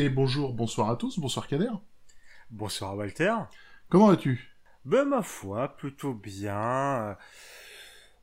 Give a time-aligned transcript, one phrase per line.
[0.00, 1.72] Et bonjour, bonsoir à tous, bonsoir Kader.
[2.50, 3.34] Bonsoir Walter.
[3.90, 4.56] Comment vas-tu?
[4.86, 7.18] Ben ma foi, plutôt bien.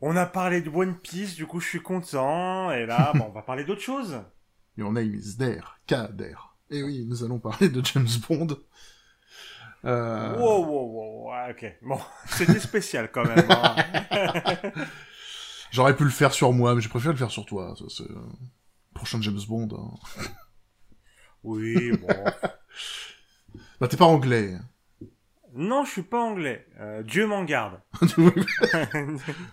[0.02, 2.72] On a parlé de One Piece, du coup je suis content.
[2.72, 4.20] Et là, bon, on va parler d'autre chose.
[4.76, 6.34] Your name is Der, Kader.
[6.72, 8.58] Et oui, nous allons parler de James Bond.
[9.86, 10.36] Euh...
[10.36, 11.78] Wow, wow, wow, ok.
[11.84, 13.46] Bon, c'était spécial quand même.
[13.52, 13.76] Hein.
[15.72, 17.76] J'aurais pu le faire sur moi, mais j'ai préféré le faire sur toi.
[17.88, 18.04] Ça,
[18.96, 19.70] Prochain James Bond.
[19.78, 20.24] Hein.
[21.48, 22.08] Oui, bon.
[23.80, 24.58] bah, t'es pas anglais.
[25.54, 26.68] Non, je suis pas anglais.
[26.80, 27.80] Euh, Dieu m'en garde.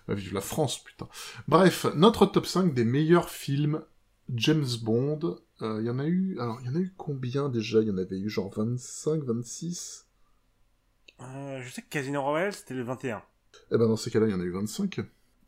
[0.09, 1.09] vive la France, putain.
[1.47, 3.81] Bref, notre top 5 des meilleurs films
[4.35, 5.39] James Bond.
[5.61, 6.37] Il euh, y en a eu...
[6.41, 7.81] Alors, il y en a eu combien déjà?
[7.81, 10.09] Il y en avait eu genre 25, 26
[11.21, 13.23] euh, Je sais que Casino Royale, c'était le 21.
[13.71, 15.01] Eh ben, dans ces cas-là, il y en a eu 25.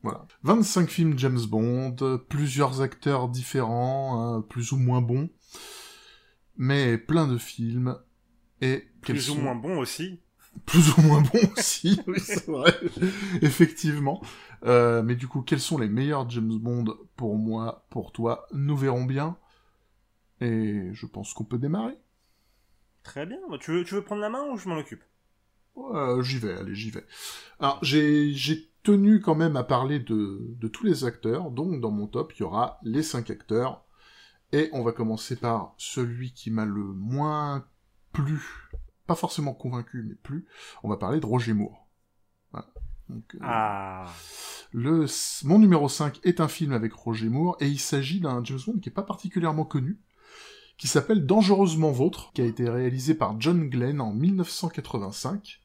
[0.04, 0.24] Voilà.
[0.44, 1.96] 25 films James Bond,
[2.28, 5.28] plusieurs acteurs différents, hein, plus ou moins bons,
[6.56, 7.98] mais plein de films,
[8.60, 8.88] et...
[9.02, 10.20] Plus ou moins bons aussi
[10.64, 12.74] Plus ou moins bons aussi, oui, c'est vrai,
[13.42, 14.22] effectivement.
[14.64, 18.46] Euh, mais du coup, quels sont les meilleurs James Bond pour moi, pour toi?
[18.52, 19.36] Nous verrons bien.
[20.40, 21.96] Et je pense qu'on peut démarrer.
[23.02, 23.38] Très bien.
[23.60, 25.04] Tu veux, tu veux prendre la main ou je m'en occupe?
[26.22, 27.04] J'y vais, allez, j'y vais.
[27.60, 28.34] Alors, j'ai
[28.82, 32.40] tenu quand même à parler de, de, tous les acteurs, donc dans mon top, il
[32.40, 33.84] y aura les cinq acteurs,
[34.52, 37.66] et on va commencer par celui qui m'a le moins
[38.12, 38.70] plu,
[39.06, 40.46] pas forcément convaincu, mais plus,
[40.82, 41.88] on va parler de Roger Moore.
[42.52, 42.66] Voilà.
[43.08, 44.06] Donc, euh, ah.
[44.72, 45.06] le,
[45.44, 48.78] mon numéro 5 est un film avec Roger Moore, et il s'agit d'un James Bond
[48.80, 50.00] qui est pas particulièrement connu,
[50.78, 55.60] qui s'appelle Dangereusement Vôtre, qui a été réalisé par John Glenn en 1985,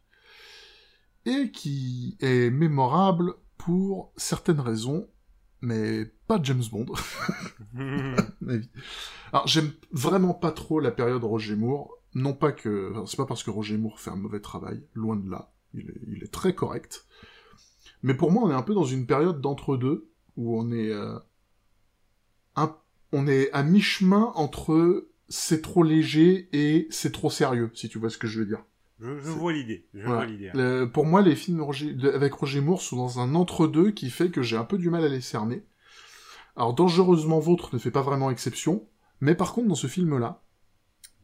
[1.25, 5.07] et qui est mémorable pour certaines raisons,
[5.61, 6.85] mais pas James Bond.
[9.33, 12.93] Alors j'aime vraiment pas trop la période Roger Moore, non pas que...
[13.07, 16.01] c'est pas parce que Roger Moore fait un mauvais travail, loin de là, il est,
[16.07, 17.05] il est très correct,
[18.03, 20.91] mais pour moi on est un peu dans une période d'entre-deux, où on est...
[20.91, 21.17] Euh,
[22.55, 22.75] un...
[23.11, 28.09] on est à mi-chemin entre c'est trop léger et c'est trop sérieux, si tu vois
[28.09, 28.63] ce que je veux dire.
[29.01, 29.87] Je, vois l'idée.
[30.93, 31.65] pour moi, les films
[32.13, 35.03] avec Roger Moore sont dans un entre-deux qui fait que j'ai un peu du mal
[35.03, 35.63] à les cerner.
[36.55, 38.87] Alors, Dangereusement Vôtre ne fait pas vraiment exception,
[39.19, 40.43] mais par contre, dans ce film-là,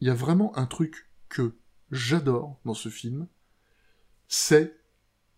[0.00, 1.54] il y a vraiment un truc que
[1.92, 3.28] j'adore dans ce film,
[4.26, 4.76] c'est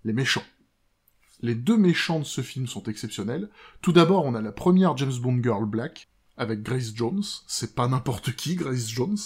[0.05, 0.45] les méchants.
[1.43, 3.51] Les deux méchants de ce film sont exceptionnels.
[3.83, 7.23] Tout d'abord, on a la première James Bond Girl Black, avec Grace Jones.
[7.47, 9.19] C'est pas n'importe qui, Grace Jones.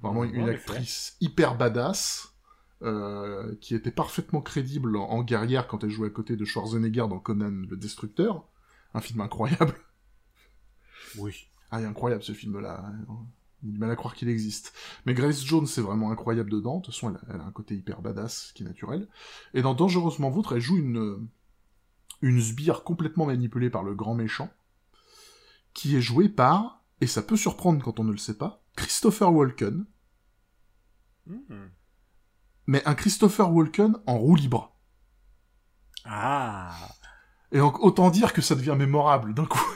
[0.00, 2.32] Vraiment une actrice hyper badass.
[2.80, 7.18] Euh, qui était parfaitement crédible en, guerrière quand elle jouait à côté de Schwarzenegger dans
[7.18, 8.46] Conan le Destructeur.
[8.94, 9.74] Un film incroyable.
[11.16, 11.48] Oui.
[11.70, 12.84] Ah, il est incroyable ce film-là.
[13.62, 14.74] Il du mal à croire qu'il existe.
[15.06, 16.78] Mais Grace Jones, c'est vraiment incroyable dedans.
[16.78, 19.08] De toute façon, elle a, un côté hyper badass qui est naturel.
[19.54, 21.26] Et dans Dangereusement Vôtre, elle joue une,
[22.20, 24.50] une sbire complètement manipulée par le grand méchant,
[25.72, 29.32] qui est joué par, et ça peut surprendre quand on ne le sait pas, Christopher
[29.32, 29.86] Walken.
[31.26, 31.68] Hmm
[32.68, 34.78] mais un Christopher Walken en roue libre.
[36.04, 36.70] Ah.
[37.50, 39.66] Et donc, autant dire que ça devient mémorable d'un coup.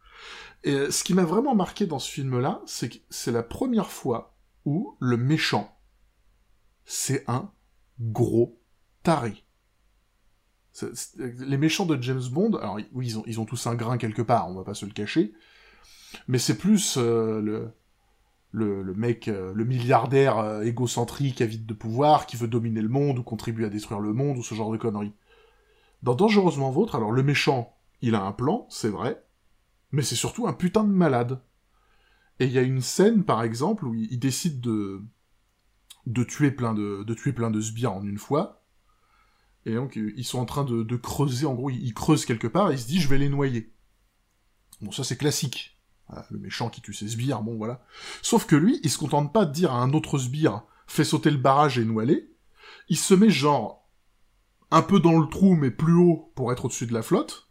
[0.64, 3.90] Et euh, ce qui m'a vraiment marqué dans ce film-là, c'est que c'est la première
[3.90, 5.78] fois où le méchant,
[6.86, 7.52] c'est un
[8.00, 8.58] gros
[9.02, 9.44] taré.
[11.18, 14.22] les méchants de James Bond, alors oui, ils ont, ils ont tous un grain quelque
[14.22, 15.34] part, on va pas se le cacher,
[16.26, 17.72] mais c'est plus euh, le,
[18.52, 23.18] le, mec, euh, le milliardaire euh, égocentrique, avide de pouvoir, qui veut dominer le monde
[23.18, 25.12] ou contribuer à détruire le monde ou ce genre de conneries.
[26.02, 29.24] Dans Dangereusement Vôtre, alors le méchant, il a un plan, c'est vrai,
[29.92, 31.40] mais c'est surtout un putain de malade.
[32.38, 35.02] Et il y a une scène, par exemple, où il, décide de
[36.06, 38.64] de tuer plein de, de tuer plein de sbires en une fois.
[39.66, 42.70] Et donc, ils sont en train de, de creuser, en gros, ils, creusent quelque part,
[42.70, 43.74] et il se dit, je vais les noyer.
[44.80, 45.79] Bon, ça c'est classique
[46.30, 47.82] le méchant qui tue ses sbires, bon voilà.
[48.22, 51.30] Sauf que lui, il se contente pas de dire à un autre sbire fais sauter
[51.30, 52.30] le barrage et nous aller.
[52.88, 53.88] Il se met genre
[54.72, 57.50] un peu dans le trou mais plus haut pour être au-dessus de la flotte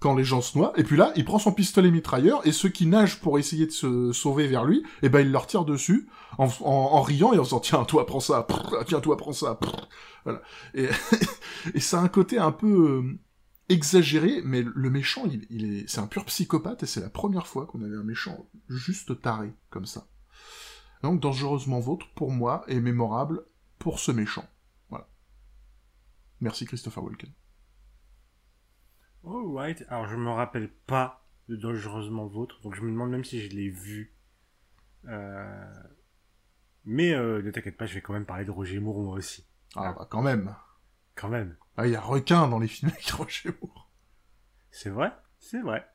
[0.00, 2.70] quand les gens se noient, et puis là, il prend son pistolet mitrailleur, et ceux
[2.70, 6.08] qui nagent pour essayer de se sauver vers lui, eh ben il leur tire dessus,
[6.38, 8.46] en, riant et en disant, tiens, toi, prends ça,
[8.86, 9.60] tiens, toi, prends ça,
[10.24, 10.40] voilà.
[10.72, 10.88] Et,
[11.74, 13.18] et ça a un côté un peu, euh,
[13.70, 17.66] exagéré, mais le méchant, il, est, c'est un pur psychopathe, et c'est la première fois
[17.66, 20.06] qu'on avait un méchant juste taré, comme ça.
[21.02, 23.44] Donc, Dangereusement Vôtre, pour moi, est mémorable
[23.78, 24.44] pour ce méchant.
[24.90, 25.08] Voilà.
[26.40, 27.32] Merci Christopher Walken.
[29.24, 29.84] right.
[29.88, 33.48] Alors, je me rappelle pas de Dangereusement Vôtre, donc je me demande même si je
[33.56, 34.14] l'ai vu.
[36.84, 39.46] Mais ne t'inquiète pas, je vais quand même parler de Roger Moore moi aussi.
[39.76, 40.54] Ah bah quand même.
[41.14, 41.56] Quand même.
[41.80, 43.90] Ah, il y a requin dans les films avec Roger Moore.
[44.70, 45.88] C'est vrai, c'est vrai.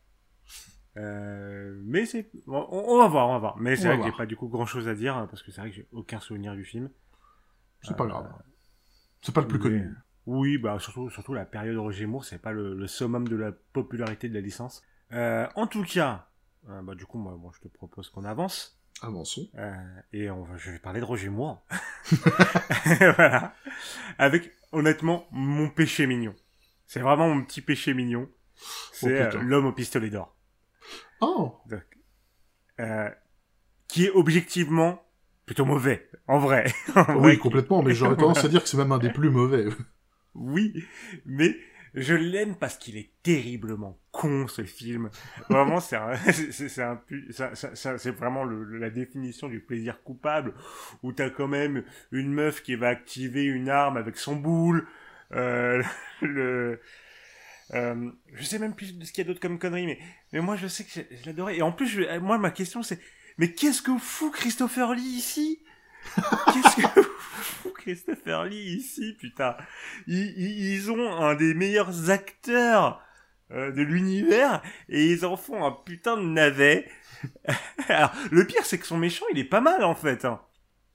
[0.97, 3.57] Euh, mais c'est, on, va voir, on va voir.
[3.57, 5.51] Mais c'est vrai que j'ai pas du coup grand chose à dire hein, parce que
[5.51, 6.89] c'est vrai que j'ai aucun souvenir du film.
[7.83, 8.33] C'est pas grave.
[9.21, 9.93] C'est pas le plus connu.
[10.25, 14.27] Oui, bah surtout, surtout la période Roger Moore, c'est pas le, summum de la popularité
[14.27, 14.81] de la licence.
[15.11, 16.29] Euh, en tout cas,
[16.67, 18.81] euh, bah du coup moi, je te propose qu'on avance.
[19.01, 19.49] Avançons.
[20.13, 21.65] et on va, je vais parler de Roger Moore.
[22.99, 23.53] voilà.
[24.17, 26.35] Avec honnêtement mon péché mignon.
[26.87, 28.29] C'est vraiment mon petit péché mignon.
[28.93, 30.35] C'est oh, l'homme au pistolet d'or.
[31.21, 31.57] Oh.
[32.79, 33.09] Euh,
[33.87, 35.01] qui est objectivement
[35.45, 36.71] plutôt mauvais, en vrai.
[37.17, 39.65] oui, complètement, mais j'aurais tendance à dire que c'est même un des plus mauvais.
[40.33, 40.73] oui,
[41.25, 41.55] mais
[41.95, 45.09] je l'aime parce qu'il est terriblement con ce film.
[45.49, 45.97] Vraiment, c'est
[47.31, 50.53] c'est vraiment la définition du plaisir coupable
[51.03, 54.87] où t'as quand même une meuf qui va activer une arme avec son boule.
[55.31, 55.81] Euh,
[56.21, 56.79] le
[57.73, 59.99] euh, je sais même plus ce qu'il y a d'autre comme conneries, mais,
[60.33, 61.57] mais moi je sais que je l'adorais.
[61.57, 62.99] Et en plus, moi ma question c'est,
[63.37, 65.63] mais qu'est-ce que fout Christopher Lee ici?
[66.15, 67.04] Qu'est-ce que
[68.51, 69.55] Ici, putain
[70.07, 73.01] ils, ils, ont un des meilleurs acteurs
[73.51, 76.89] euh, de l'univers et ils en font un putain de navet.
[77.87, 80.25] Alors, le pire c'est que son méchant il est pas mal en fait.
[80.25, 80.41] Hein.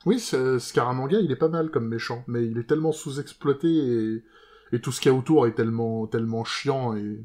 [0.06, 4.24] Oui, Scaramanga il est pas mal comme méchant, mais il est tellement sous-exploité et
[4.72, 7.24] et tout ce qu'il y a autour est tellement tellement chiant et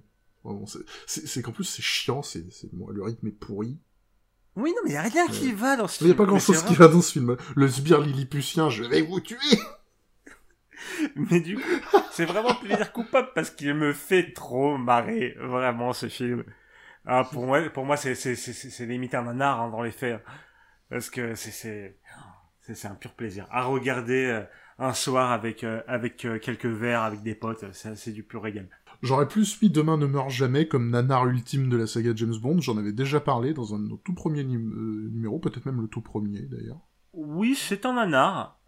[1.08, 3.80] c'est qu'en plus c'est chiant, c'est le rythme est pourri.
[4.56, 6.08] Oui, non, mais il n'y a rien qui va dans ce film.
[6.08, 7.36] Il n'y a pas grand-chose qui va dans ce film.
[7.56, 9.38] Le sbire lilliputien, je vais vous tuer
[11.16, 16.08] Mais du coup, c'est vraiment plaisir coupable parce qu'il me fait trop marrer, vraiment, ce
[16.08, 16.44] film.
[17.06, 20.24] Ah, pour moi, pour moi, c'est, c'est, c'est, limite un art hein, dans les faits.
[20.90, 21.98] Parce que c'est, c'est,
[22.62, 23.48] c'est, un pur plaisir.
[23.52, 24.44] À regarder, euh,
[24.78, 28.68] un soir avec euh, avec euh, quelques verres avec des potes, c'est du pur régal.
[29.02, 32.60] J'aurais plus mis Demain ne meurt jamais comme nanar ultime de la saga James Bond.
[32.62, 35.88] J'en avais déjà parlé dans un de nos tout premiers euh, numéros, peut-être même le
[35.88, 36.80] tout premier d'ailleurs.
[37.14, 38.60] Oui, c'est un nanar,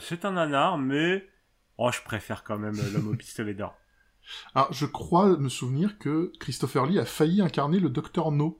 [0.00, 1.24] c'est un nanar, mais
[1.78, 3.76] oh, je préfère quand même l'homme au pistolet d'or.
[4.54, 8.58] Ah, je crois me souvenir que Christopher Lee a failli incarner le Docteur No.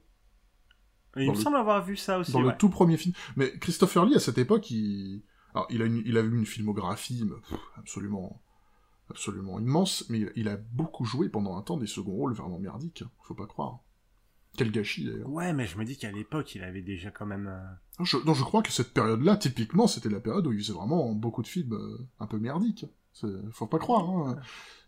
[1.16, 2.32] il me semble avoir vu ça aussi.
[2.32, 3.14] Dans le tout premier film.
[3.36, 5.22] Mais Christopher Lee, à cette époque, il
[5.54, 7.24] alors, il a, il a eu une filmographie
[7.76, 8.42] absolument,
[9.08, 13.02] absolument immense, mais il, a beaucoup joué pendant un temps des seconds rôles vraiment merdiques,
[13.02, 13.78] hein, faut pas croire.
[14.56, 15.28] Quel gâchis d'ailleurs.
[15.28, 17.48] Ouais, mais je me dis qu'à l'époque, il avait déjà quand même.
[17.48, 20.72] Euh, je, non, je crois que cette période-là, typiquement, c'était la période où il faisait
[20.72, 22.86] vraiment beaucoup de films euh, un peu merdiques.
[23.52, 24.08] Faut pas croire.
[24.10, 24.36] Hein.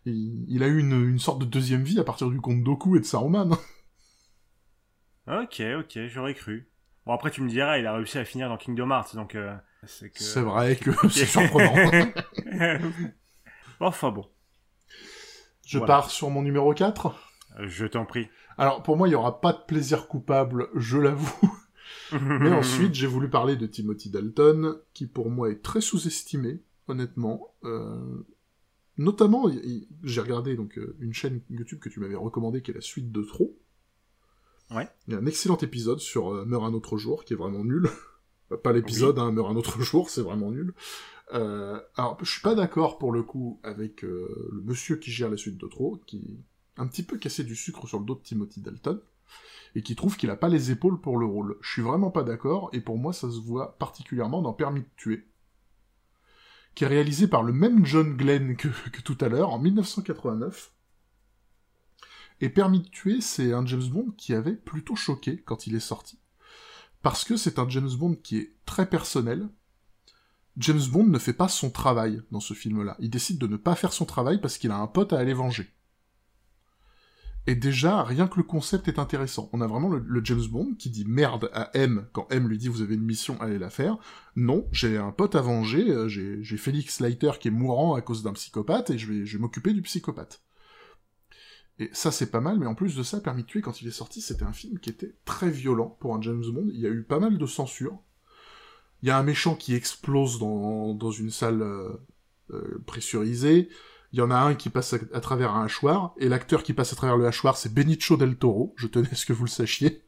[0.05, 2.99] Il, a eu une, une, sorte de deuxième vie à partir du conte Doku et
[2.99, 3.51] de Saruman.
[5.27, 6.69] ok, ok, j'aurais cru.
[7.05, 9.35] Bon, après, tu me diras, il a réussi à finir dans Kingdom Hearts, donc.
[9.35, 12.11] Euh, c'est vrai que c'est surprenant.
[13.79, 14.25] enfin bon.
[15.65, 17.15] Je pars sur mon numéro 4
[17.59, 18.27] euh, Je t'en prie.
[18.57, 21.59] Alors pour moi, il n'y aura pas de plaisir coupable, je l'avoue.
[22.11, 27.53] Mais ensuite, j'ai voulu parler de Timothy Dalton, qui pour moi est très sous-estimé, honnêtement.
[27.63, 28.25] Euh,
[28.97, 29.49] notamment,
[30.03, 33.11] j'ai regardé donc euh, une chaîne YouTube que tu m'avais recommandée, qui est la suite
[33.11, 33.57] de Trop.
[34.71, 34.87] Ouais.
[35.07, 37.89] Il y a un excellent épisode sur Meurt un autre jour, qui est vraiment nul.
[38.63, 40.73] Pas l'épisode, hein, meurt un autre jour, c'est vraiment nul.
[41.33, 45.29] Euh, alors, je suis pas d'accord pour le coup avec euh, le monsieur qui gère
[45.29, 46.39] la suite de trop, qui
[46.77, 49.01] un petit peu cassé du sucre sur le dos de Timothy Dalton,
[49.75, 51.57] et qui trouve qu'il a pas les épaules pour le rôle.
[51.59, 54.89] Je suis vraiment pas d'accord, et pour moi ça se voit particulièrement dans Permis de
[54.95, 55.25] tuer,
[56.77, 58.69] qui est réalisé par le même John Glenn que,
[59.03, 60.71] tout à l'heure, en 1989.
[62.39, 65.79] Et Permis de tuer, c'est un James Bond qui avait plutôt choqué quand il est
[65.79, 66.19] sorti
[67.01, 69.49] parce que c'est un James Bond qui est très personnel.
[70.57, 72.95] James Bond ne fait pas son travail dans ce film-là.
[72.99, 75.33] Il décide de ne pas faire son travail parce qu'il a un pote à aller
[75.33, 75.71] venger.
[77.49, 79.49] Et déjà, rien que le concept est intéressant.
[79.53, 82.67] On a vraiment le, James Bond qui dit merde à M quand M lui dit
[82.67, 83.97] vous avez une mission, allez la faire.
[84.35, 88.21] Non, j'ai un pote à venger, euh, j'ai Félix Leiter qui est mourant à cause
[88.21, 90.43] d'un psychopathe et je vais, m'occuper du psychopathe.
[91.79, 93.87] Et ça, c'est pas mal, mais en plus de ça, Permis de tuer, quand il
[93.87, 96.67] est sorti, c'était un film qui était très violent pour un James Bond.
[96.73, 97.97] Il y a eu pas mal de censure.
[99.03, 101.93] Il y a un méchant qui explose dans, dans une salle euh,
[102.49, 103.69] euh, pressurisée.
[104.13, 106.93] Il y en a un qui passe à, travers un hachoir, et l'acteur qui passe
[106.93, 108.73] à travers le hachoir, c'est Benicio del Toro.
[108.77, 110.03] Je tenais à ce que vous le sachiez.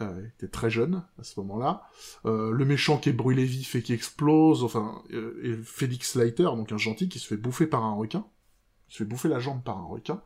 [0.00, 1.88] Euh, il était très jeune à ce moment-là.
[2.26, 6.70] Euh, le méchant qui est brûlé vif et qui explose, enfin, et Félix Leiter, donc
[6.70, 8.26] un gentil qui se fait bouffer par un requin.
[8.88, 10.22] Il se fait bouffer la jambe par un requin.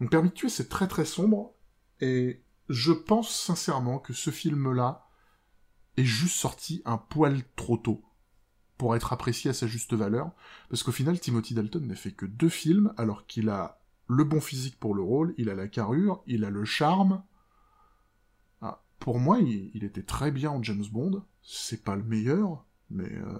[0.00, 1.54] Donc Permis de tuer, c'est très très sombre,
[2.00, 5.08] et je pense sincèrement que ce film-là
[5.96, 8.02] est juste sorti un poil trop tôt
[8.78, 10.30] pour être apprécié à sa juste valeur,
[10.68, 14.40] parce qu'au final, Timothy Dalton n'a fait que deux films, alors qu'il a le bon
[14.40, 17.22] physique pour le rôle, il a la carrure, il a le charme.
[18.62, 21.24] Ah, pour moi, il, était très bien en James Bond.
[21.42, 23.38] C'est pas le meilleur, mais euh,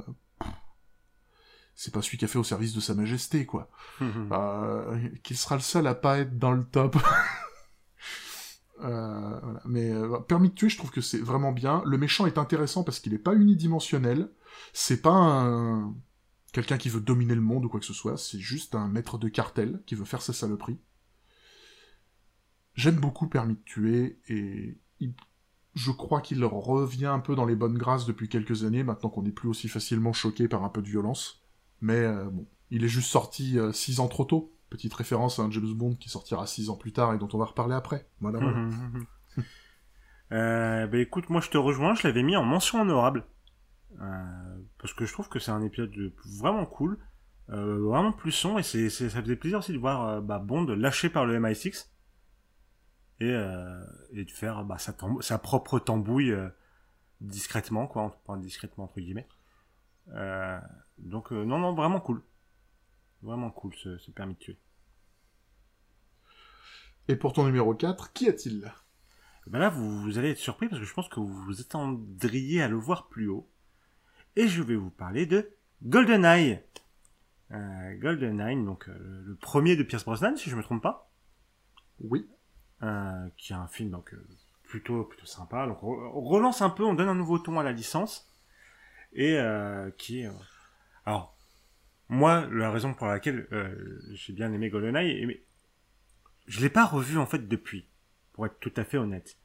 [1.76, 3.70] c'est pas celui qui a fait au service de Sa Majesté, quoi.
[4.02, 6.96] euh, qu'il sera le seul à pas être dans le top.
[8.82, 9.60] euh, voilà.
[9.66, 11.82] Mais euh, Permis de tuer, je trouve que c'est vraiment bien.
[11.84, 14.30] Le méchant est intéressant parce qu'il est pas unidimensionnel.
[14.72, 15.94] C'est pas un
[16.52, 18.16] quelqu'un qui veut dominer le monde ou quoi que ce soit.
[18.16, 20.78] C'est juste un maître de cartel qui veut faire sa saloperie.
[22.74, 24.78] J'aime beaucoup Permis de tuer et
[25.74, 29.22] je crois qu'il revient un peu dans les bonnes grâces depuis quelques années, maintenant qu'on
[29.22, 31.42] n'est plus aussi facilement choqué par un peu de violence.
[31.82, 34.54] Mais euh, bon, il est juste sorti euh, six ans trop tôt.
[34.70, 37.38] Petite référence à un James Bond qui sortira six ans plus tard et dont on
[37.38, 38.08] va reparler après.
[38.20, 38.38] Voilà.
[38.38, 38.68] voilà.
[40.32, 43.26] euh, bah écoute, moi je te rejoins, je l'avais mis en mention honorable.
[44.00, 45.94] Euh, parce que je trouve que c'est un épisode
[46.38, 46.98] vraiment cool,
[47.50, 50.66] euh, vraiment plus son, et c'est, ça faisait plaisir aussi de voir euh, bah, Bond
[50.66, 51.88] lâché par le MI6
[53.20, 53.30] et,
[54.12, 56.36] et de faire bah, sa, sa, propre tambouille
[57.22, 59.26] discrètement, quoi, discrètement entre guillemets.
[60.98, 62.22] donc non, non, vraiment cool.
[63.22, 64.58] Vraiment cool ce, ce permis de tuer.
[67.08, 68.70] Et pour ton numéro 4, qui a-t-il
[69.46, 72.62] ben là, vous, vous, allez être surpris parce que je pense que vous vous attendriez
[72.62, 73.48] à le voir plus haut
[74.36, 75.50] et je vais vous parler de
[75.82, 76.60] GoldenEye.
[77.52, 81.10] Euh, GoldenEye, donc euh, le premier de Pierce Brosnan, si je me trompe pas.
[82.00, 82.28] Oui.
[82.82, 84.14] Euh, qui est un film donc
[84.64, 85.66] plutôt plutôt sympa.
[85.66, 88.30] Donc on, relance un peu, on donne un nouveau ton à la licence
[89.12, 89.38] et
[89.96, 90.30] qui est
[91.06, 91.34] alors
[92.08, 93.48] moi la raison pour laquelle
[94.12, 95.42] j'ai bien aimé GoldenEye, mais
[96.46, 97.88] je l'ai pas revu en fait depuis,
[98.32, 99.38] pour être tout à fait honnête.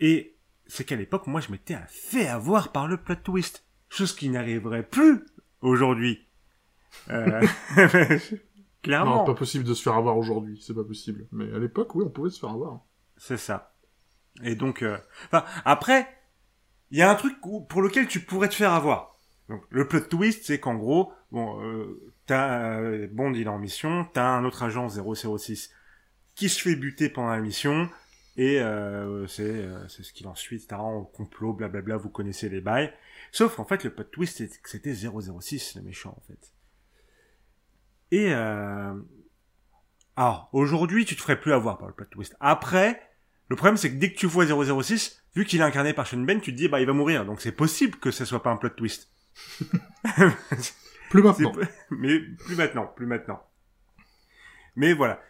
[0.00, 0.36] Et
[0.66, 4.82] c'est qu'à l'époque, moi, je m'étais fait avoir par le plot twist chose qui n'arriverait
[4.82, 5.26] plus
[5.60, 6.26] aujourd'hui.
[7.10, 7.46] Euh...
[8.82, 9.16] Clairement.
[9.16, 11.26] Non, pas possible de se faire avoir aujourd'hui, c'est pas possible.
[11.32, 12.80] Mais à l'époque, oui, on pouvait se faire avoir.
[13.18, 13.74] C'est ça.
[14.42, 14.96] Et donc, euh...
[15.26, 16.08] enfin, après,
[16.90, 17.36] il y a un truc
[17.68, 19.18] pour lequel tu pourrais te faire avoir.
[19.50, 23.58] Donc, le plot twist, c'est qu'en gros, bon, euh, t'as euh, Bond, il est en
[23.58, 25.70] mission, t'as un autre agent 006
[26.36, 27.90] qui se fait buter pendant la mission,
[28.40, 30.76] et euh, c'est euh, c'est ce qu'il en suit, etc.
[30.76, 32.90] En complot, blablabla, vous connaissez les bails.
[33.32, 36.54] Sauf qu'en fait, le plot twist, c'était 006, le méchant, en fait.
[38.12, 38.94] Et euh...
[40.16, 42.34] alors aujourd'hui, tu te ferais plus avoir par le plot twist.
[42.40, 43.02] Après,
[43.50, 46.20] le problème, c'est que dès que tu vois 006, vu qu'il est incarné par Sean
[46.20, 48.50] Ben, tu te dis bah il va mourir, donc c'est possible que ce soit pas
[48.50, 49.12] un plot twist.
[51.10, 51.52] plus maintenant.
[51.90, 53.42] Mais plus maintenant, plus maintenant.
[54.76, 55.20] Mais voilà.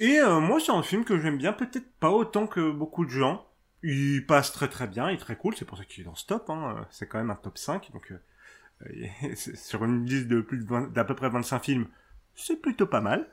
[0.00, 3.10] Et euh, moi, c'est un film que j'aime bien, peut-être pas autant que beaucoup de
[3.10, 3.46] gens.
[3.82, 6.14] Il passe très très bien, il est très cool, c'est pour ça qu'il est dans
[6.16, 6.50] ce top.
[6.50, 6.86] Hein.
[6.90, 11.14] C'est quand même un top 5, donc euh, sur une liste de plus d'à peu
[11.14, 11.86] près 25 films,
[12.34, 13.28] c'est plutôt pas mal.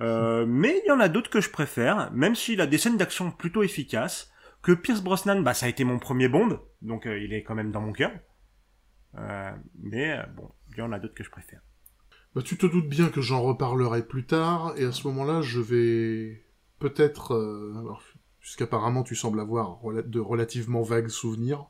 [0.00, 2.96] Euh, mais il y en a d'autres que je préfère, même s'il a des scènes
[2.96, 4.30] d'action plutôt efficaces.
[4.62, 7.56] Que Pierce Brosnan, bah ça a été mon premier Bond, donc euh, il est quand
[7.56, 8.12] même dans mon cœur.
[9.16, 9.50] Euh,
[9.80, 11.60] mais bon, il y en a d'autres que je préfère.
[12.34, 15.60] Bah, tu te doutes bien que j'en reparlerai plus tard, et à ce moment-là, je
[15.60, 16.44] vais
[16.78, 17.92] peut-être, euh,
[18.40, 21.66] puisqu'apparemment tu sembles avoir de relativement vagues souvenirs,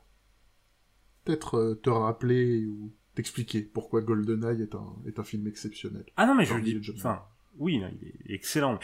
[1.25, 6.05] peut-être euh, te rappeler ou t'expliquer pourquoi GoldenEye est un, est un film exceptionnel.
[6.17, 7.25] Ah non, mais je dis, enfin,
[7.59, 7.83] oui,
[8.27, 8.79] il est excellent.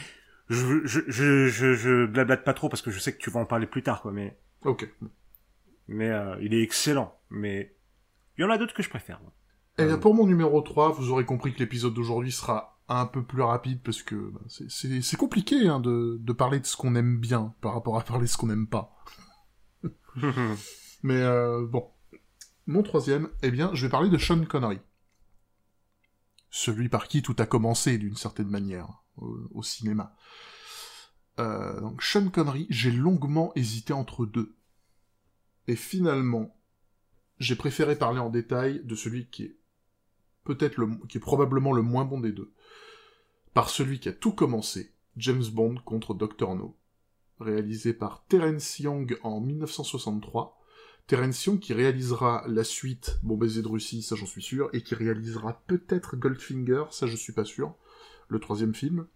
[0.48, 3.40] Je, je, je, je, je blablate pas trop parce que je sais que tu vas
[3.40, 4.36] en parler plus tard, quoi, mais...
[4.64, 4.90] Ok.
[5.86, 7.74] Mais euh, il est excellent, mais
[8.36, 9.20] il y en a d'autres que je préfère.
[9.22, 9.32] Moi.
[9.78, 13.22] Et eh pour mon numéro 3, vous aurez compris que l'épisode d'aujourd'hui sera un peu
[13.22, 17.18] plus rapide parce que bah, c'est compliqué hein, de, de, parler de ce qu'on aime
[17.20, 18.96] bien par rapport à parler de ce qu'on n'aime pas.
[21.02, 21.88] Mais euh, bon.
[22.66, 24.80] Mon troisième, eh bien, je vais parler de Sean Connery.
[26.50, 30.16] Celui par qui tout a commencé d'une certaine manière au, au cinéma.
[31.38, 34.56] Euh, donc Sean Connery, j'ai longuement hésité entre deux.
[35.66, 36.58] Et finalement,
[37.38, 39.58] j'ai préféré parler en détail de celui qui est
[40.48, 42.50] peut-être qui est probablement le moins bon des deux,
[43.52, 46.54] par celui qui a tout commencé, James Bond contre Dr.
[46.54, 46.74] No,
[47.38, 50.58] réalisé par Terence Young en 1963,
[51.06, 54.80] Terence Young qui réalisera la suite Bon baiser de Russie, ça j'en suis sûr, et
[54.80, 57.74] qui réalisera peut-être Goldfinger, ça je suis pas sûr,
[58.28, 59.06] le troisième film.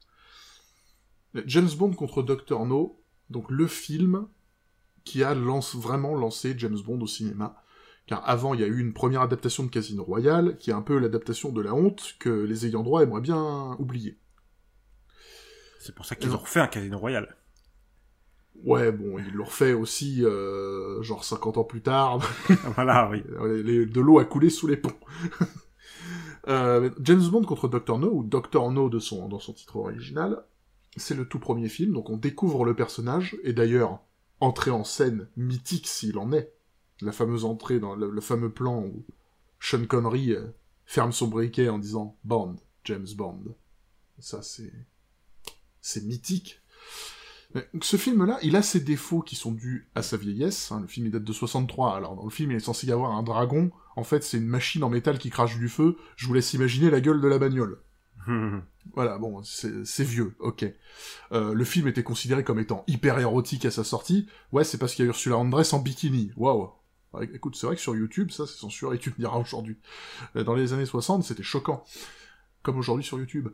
[1.46, 2.66] James Bond contre Dr.
[2.66, 4.28] No, donc le film
[5.04, 7.64] qui a vraiment lancé James Bond au cinéma,
[8.06, 10.82] car avant, il y a eu une première adaptation de Casino Royale, qui est un
[10.82, 14.18] peu l'adaptation de la honte que les ayants droit aimeraient bien oublier.
[15.80, 17.36] C'est pour ça qu'ils ont refait un Casino Royale.
[18.64, 22.18] Ouais, bon, il le refait aussi, euh, genre 50 ans plus tard.
[22.76, 23.22] voilà, oui.
[23.22, 24.92] De l'eau a coulé sous les ponts.
[26.48, 28.00] Euh, James Bond contre Dr.
[28.00, 28.72] No, ou Dr.
[28.72, 30.42] No de son, dans son titre original,
[30.96, 34.00] c'est le tout premier film, donc on découvre le personnage, et d'ailleurs,
[34.40, 36.52] entrée en scène mythique s'il en est.
[37.02, 39.04] La fameuse entrée dans le, le fameux plan où
[39.60, 40.46] Sean Connery euh,
[40.86, 43.42] ferme son briquet en disant Bond, James Bond.
[44.18, 44.72] Ça, c'est.
[45.80, 46.60] C'est mythique.
[47.54, 50.72] Donc, ce film-là, il a ses défauts qui sont dus à sa vieillesse.
[50.72, 50.80] hein.
[50.80, 51.96] Le film, il date de 63.
[51.96, 53.70] Alors, dans le film, il est censé y avoir un dragon.
[53.96, 55.96] En fait, c'est une machine en métal qui crache du feu.
[56.16, 57.80] Je vous laisse imaginer la gueule de la bagnole.
[58.94, 60.64] Voilà, bon, c'est c'est vieux, ok.
[61.30, 64.26] Euh, le film était considéré comme étant hyper érotique à sa sortie.
[64.50, 66.32] Ouais, c'est parce qu'il y a Ursula Andress en bikini.
[66.36, 66.70] Waouh.
[67.12, 69.76] Ouais, écoute, c'est vrai que sur YouTube, ça, c'est censuré, tu me diras aujourd'hui.
[70.36, 71.84] Euh, Dans les années 60, c'était choquant.
[72.62, 73.48] Comme aujourd'hui sur YouTube.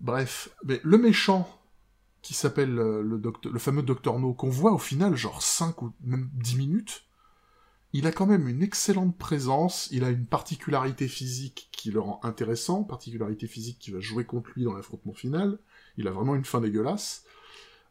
[0.00, 1.48] Bref, mais le méchant,
[2.22, 5.82] qui s'appelle euh, le, docteur- le fameux Docteur No, qu'on voit au final, genre 5
[5.82, 7.04] ou même 10 minutes,
[7.92, 12.18] il a quand même une excellente présence, il a une particularité physique qui le rend
[12.24, 15.58] intéressant, particularité physique qui va jouer contre lui dans l'affrontement final,
[15.96, 17.24] il a vraiment une fin dégueulasse.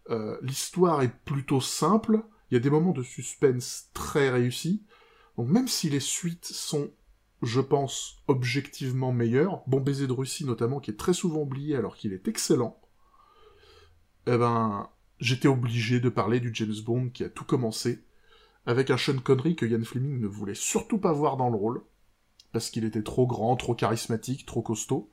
[0.09, 4.83] Euh, L'histoire est plutôt simple, il y a des moments de suspense très réussis,
[5.37, 6.91] donc même si les suites sont,
[7.41, 11.95] je pense, objectivement meilleures, Bon Baiser de Russie notamment, qui est très souvent oublié alors
[11.95, 12.79] qu'il est excellent,
[14.27, 18.03] eh ben, j'étais obligé de parler du James Bond qui a tout commencé,
[18.65, 21.83] avec un Sean Connery que Ian Fleming ne voulait surtout pas voir dans le rôle,
[22.53, 25.11] parce qu'il était trop grand, trop charismatique, trop costaud.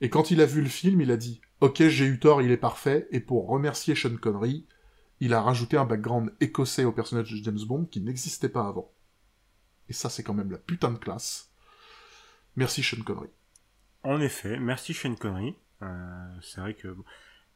[0.00, 2.52] Et quand il a vu le film, il a dit «Ok, j'ai eu tort, il
[2.52, 4.66] est parfait», et pour remercier Sean Connery,
[5.18, 8.92] il a rajouté un background écossais au personnage de James Bond qui n'existait pas avant.
[9.88, 11.50] Et ça, c'est quand même la putain de classe.
[12.56, 13.30] Merci Sean Connery.
[14.02, 15.54] En effet, merci Sean Connery.
[15.82, 16.94] Euh, c'est vrai que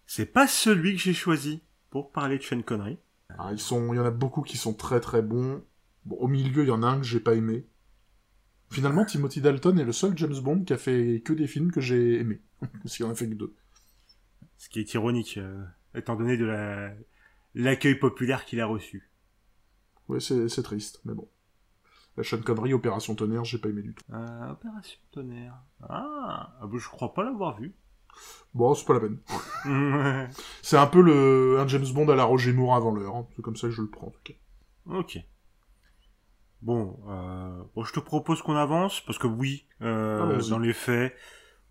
[0.06, 2.98] c'est pas celui que j'ai choisi pour parler de Sean Connery.
[3.38, 5.64] Ah, ils sont, il y en a beaucoup qui sont très très bons.
[6.04, 7.66] Bon, au milieu, il y en a un que j'ai pas aimé.
[8.70, 11.80] Finalement, Timothy Dalton est le seul James Bond qui a fait que des films que
[11.80, 12.40] j'ai aimés.
[12.82, 13.54] Parce qu'il en a fait que deux.
[14.56, 15.64] Ce qui est ironique, euh,
[15.94, 16.92] étant donné de la
[17.54, 19.10] l'accueil populaire qu'il a reçu.
[20.18, 21.28] C'est c'est triste, mais bon.
[22.16, 24.04] La Sean Connery, Opération Tonnerre, j'ai pas aimé du tout.
[24.12, 25.54] Euh, Opération Tonnerre.
[25.88, 27.74] Ah, ah bah, je crois pas l'avoir vu.
[28.52, 29.18] Bon, c'est pas la peine.
[30.62, 33.16] C'est un peu le un James Bond à la Roger Moore avant l'heure.
[33.16, 33.26] hein.
[33.34, 34.34] C'est comme ça que je le prends, en tout cas.
[34.86, 35.18] ok.
[36.60, 40.50] Bon, euh, bon, je te propose qu'on avance parce que oui, euh, Allons-y.
[40.50, 41.16] dans les faits,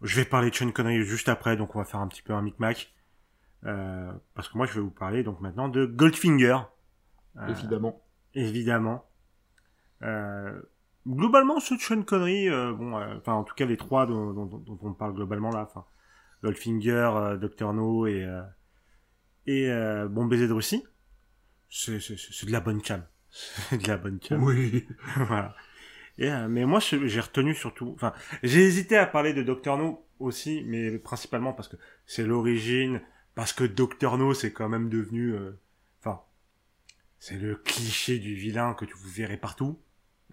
[0.01, 2.33] je vais parler de Sean Connery juste après, donc on va faire un petit peu
[2.33, 2.91] un micmac.
[3.65, 6.57] Euh, parce que moi, je vais vous parler donc maintenant de Goldfinger.
[7.47, 8.01] Évidemment.
[8.33, 9.05] évidemment.
[10.03, 10.61] Euh,
[11.07, 14.33] globalement, ceux de Sean Connery, euh, bon, euh, enfin en tout cas les trois dont,
[14.33, 15.85] dont- dont on parle globalement là, enfin
[16.43, 18.41] Goldfinger, euh, Dr No et euh,
[19.47, 20.83] et euh, Bon baiser de Russie,
[21.69, 21.97] c'est
[22.45, 24.43] de la bonne cam, c'est de la bonne cam.
[24.43, 24.87] Oui.
[25.17, 25.55] voilà.
[26.17, 27.93] Et, mais moi, j'ai retenu surtout.
[27.95, 33.01] Enfin, j'ai hésité à parler de Docteur No aussi, mais principalement parce que c'est l'origine,
[33.35, 35.33] parce que Docteur No, c'est quand même devenu.
[35.33, 35.59] euh,
[36.01, 36.21] Enfin,
[37.19, 39.79] c'est le cliché du vilain que tu vous verrez partout,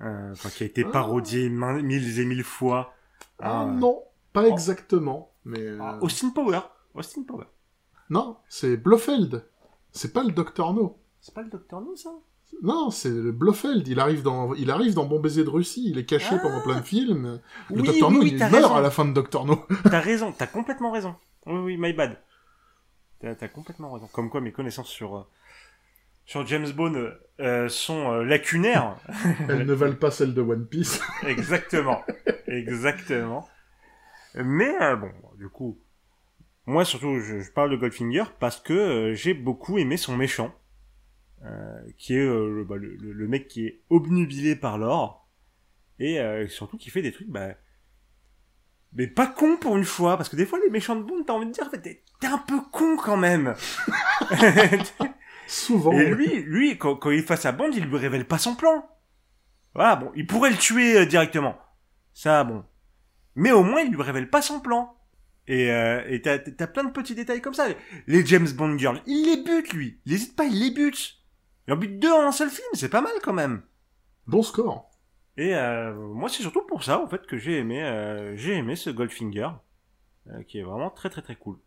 [0.03, 0.91] euh, enfin, qui a été Ah.
[0.91, 2.95] parodié mille et mille fois.
[3.41, 5.33] Ah, Ah, non, pas exactement.
[5.45, 6.61] Mais euh, Ah, Austin Power.
[6.95, 7.45] Austin Power.
[8.11, 9.45] non, c'est Blofeld.
[9.93, 10.99] C'est pas le Docteur No.
[11.21, 12.11] C'est pas le Docteur No, ça?
[12.63, 13.87] Non, c'est le Blofeld.
[13.89, 15.85] Il arrive dans, il arrive dans Bon baiser de Russie.
[15.91, 16.39] Il est caché Ah.
[16.39, 17.41] pendant plein de films.
[17.71, 18.75] Le Oui, Docteur No, oui, il meurt raison.
[18.75, 19.65] à la fin de Docteur No.
[19.85, 21.15] T'as raison, t'as complètement raison.
[21.47, 22.19] Oui, oui, my bad.
[23.21, 24.09] T'as t'as complètement raison.
[24.13, 25.23] Comme quoi, mes connaissances sur euh,
[26.29, 27.11] sur James Bond
[27.41, 28.97] euh, sont euh, lacunaires.
[29.49, 31.01] Elles ne valent pas celles de One Piece.
[31.27, 32.05] Exactement,
[32.47, 33.49] exactement.
[34.35, 35.79] Mais euh, bon, du coup,
[36.67, 40.55] moi surtout, je, je parle de Goldfinger parce que euh, j'ai beaucoup aimé son méchant,
[41.47, 45.27] euh, qui est euh, le, bah, le- le- mec qui est obnubilé par l'or
[45.99, 47.55] et euh, surtout qui fait des trucs, bah,
[48.93, 51.33] mais pas con pour une fois, parce que des fois les méchants de Bond, t'as
[51.33, 53.55] envie de dire, t'es un peu con quand même.
[55.49, 55.93] Souvent.
[55.93, 58.55] Et lui, lui, quand, quand il est face à Bond, il lui révèle pas son
[58.55, 58.89] plan.
[59.75, 61.59] Voilà, bon, il pourrait le tuer euh, directement.
[62.13, 62.65] Ça, bon.
[63.35, 64.95] Mais au moins, il lui révèle pas son plan.
[65.47, 67.67] Et euh, et t'as t'as plein de petits détails comme ça.
[68.07, 70.01] Les James Bond girls, il les bute, lui.
[70.05, 71.17] Il hésite pas, il les bute.
[71.67, 73.63] Il en bute deux en un seul film, c'est pas mal quand même.
[74.27, 74.91] Bon score.
[75.39, 78.75] Et euh, moi, c'est surtout pour ça, en fait, que j'ai aimé, euh, j'ai aimé
[78.75, 79.51] ce Goldfinger,
[80.27, 81.59] euh, qui est vraiment très très très cool.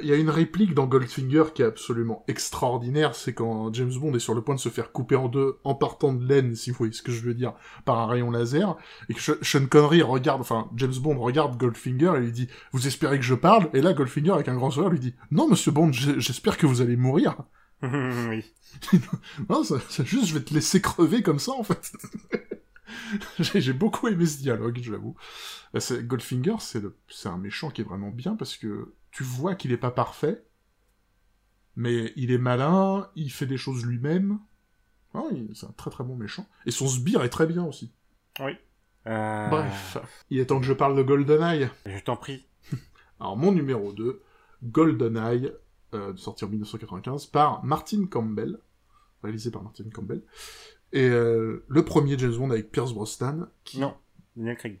[0.00, 4.14] Il y a une réplique dans Goldfinger qui est absolument extraordinaire, c'est quand James Bond
[4.14, 6.70] est sur le point de se faire couper en deux en partant de laine, si
[6.70, 7.54] vous voyez ce que je veux dire,
[7.84, 8.76] par un rayon laser,
[9.08, 13.18] et que Sean Connery regarde, enfin James Bond regarde Goldfinger et lui dit «Vous espérez
[13.18, 15.92] que je parle?» Et là Goldfinger avec un grand sourire lui dit «Non monsieur Bond,
[15.92, 17.36] j'espère que vous allez mourir.»
[17.82, 18.44] oui.
[19.48, 21.92] non, c'est juste je vais te laisser crever comme ça en fait.
[23.54, 25.14] J'ai beaucoup aimé ce dialogue, j'avoue.
[25.72, 29.76] Bah, Goldfinger, c'est un méchant qui est vraiment bien parce que tu vois qu'il est
[29.78, 30.44] pas parfait,
[31.74, 34.38] mais il est malin, il fait des choses lui-même.
[35.12, 36.46] Ah, c'est un très très bon méchant.
[36.66, 37.92] Et son sbire est très bien aussi.
[38.38, 38.52] Oui.
[39.08, 39.98] Euh, Bref,
[40.30, 41.68] il est temps que je parle de GoldenEye.
[41.84, 42.46] Je t'en prie.
[43.18, 44.22] Alors, mon numéro 2,
[44.62, 45.50] GoldenEye,
[45.94, 48.60] euh, de sortie en 1995, par Martin Campbell,
[49.24, 50.22] réalisé par Martin Campbell.
[50.92, 53.48] Et euh, le premier James Bond avec Pierce Brosnan.
[53.64, 53.80] Qui...
[53.80, 53.96] Non,
[54.36, 54.80] Daniel Craig.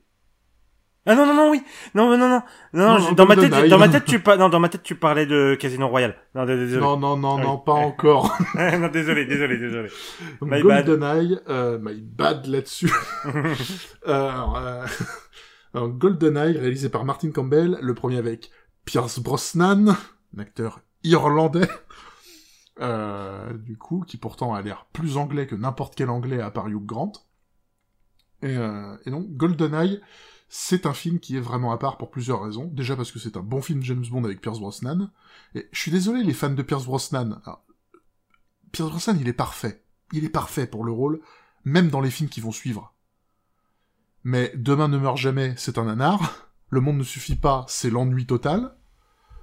[1.08, 1.62] Ah non non non oui.
[1.94, 2.42] Non non non.
[2.74, 4.94] Non, non dans ma tête dans ma tête tu pas non dans ma tête tu
[4.94, 6.16] parlais de Casino Royale.
[6.34, 6.80] Non désolé.
[6.80, 8.36] Non non non non pas encore.
[8.54, 9.88] Non désolé désolé désolé.
[10.42, 12.92] My GoldenEye euh, my bad là-dessus.
[14.06, 14.86] Euh,
[15.74, 18.50] euh, GoldenEye réalisé par Martin Campbell le premier avec
[18.86, 19.96] Pierce Brosnan
[20.36, 21.68] un acteur irlandais
[22.80, 26.68] euh, du coup, qui pourtant a l'air plus anglais que n'importe quel anglais à part
[26.68, 27.12] Hugh Grant.
[28.42, 30.00] Et, euh, et donc, GoldenEye,
[30.48, 32.70] c'est un film qui est vraiment à part pour plusieurs raisons.
[32.72, 35.10] Déjà parce que c'est un bon film James Bond avec Pierce Brosnan.
[35.54, 37.40] Et je suis désolé, les fans de Pierce Brosnan.
[38.72, 39.84] Pierce Brosnan, il est parfait.
[40.12, 41.20] Il est parfait pour le rôle,
[41.64, 42.94] même dans les films qui vont suivre.
[44.24, 46.48] Mais Demain ne meurt jamais, c'est un nanar.
[46.70, 48.74] Le monde ne suffit pas, c'est l'ennui total.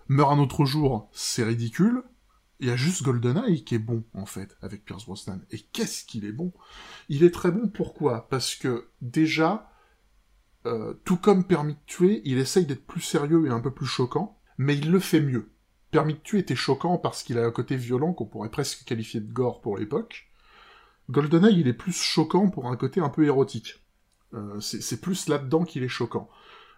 [0.08, 2.04] Meurt un autre jour, c'est ridicule.
[2.60, 5.42] Il y a juste GoldenEye qui est bon, en fait, avec Pierce Brosnan.
[5.52, 6.54] Et qu'est-ce qu'il est bon?
[7.10, 8.28] Il est très bon, pourquoi?
[8.30, 9.70] Parce que, déjà,
[10.66, 13.86] euh, tout comme Permis de tuer, il essaye d'être plus sérieux et un peu plus
[13.86, 15.52] choquant, mais il le fait mieux.
[15.92, 19.20] Permis de tuer était choquant parce qu'il a un côté violent qu'on pourrait presque qualifier
[19.20, 20.30] de gore pour l'époque.
[21.10, 23.86] GoldenEye, il est plus choquant pour un côté un peu érotique.
[24.34, 26.30] Euh, c'est plus là-dedans qu'il est choquant.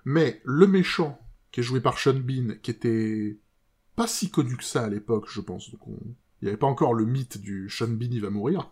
[0.05, 1.19] Mais le méchant,
[1.51, 3.39] qui est joué par Sean Bean, qui était
[3.95, 5.71] pas si connu que ça à l'époque, je pense.
[5.71, 8.71] Donc il n'y avait pas encore le mythe du Sean Bean il va mourir.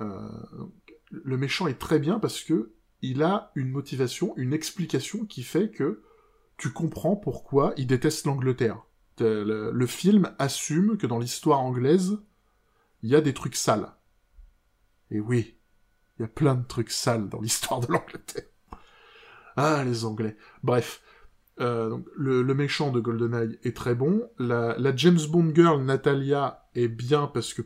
[0.00, 0.28] Euh,
[1.10, 5.70] le méchant est très bien parce que il a une motivation, une explication qui fait
[5.70, 6.02] que
[6.56, 8.82] tu comprends pourquoi il déteste l'Angleterre.
[9.18, 12.18] Le, le, film assume que dans l'histoire anglaise,
[13.02, 13.92] il y a des trucs sales.
[15.10, 15.58] Et oui,
[16.18, 18.46] il y a plein de trucs sales dans l'histoire de l'Angleterre.
[19.56, 20.36] Ah, les Anglais.
[20.62, 21.02] Bref,
[21.60, 24.28] euh, le, méchant de GoldenEye est très bon.
[24.38, 27.62] La, la, James Bond girl Natalia est bien parce que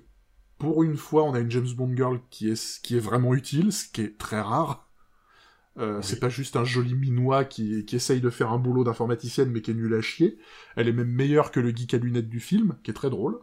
[0.58, 3.72] pour une fois, on a une James Bond girl qui est qui est vraiment utile,
[3.72, 4.85] ce qui est très rare.
[5.78, 9.50] Euh, C'est pas juste un joli minois qui, qui essaye de faire un boulot d'informaticienne
[9.50, 10.38] mais qui est nul à chier.
[10.76, 13.38] Elle est même meilleure que le geek à lunettes du film, qui est très drôle.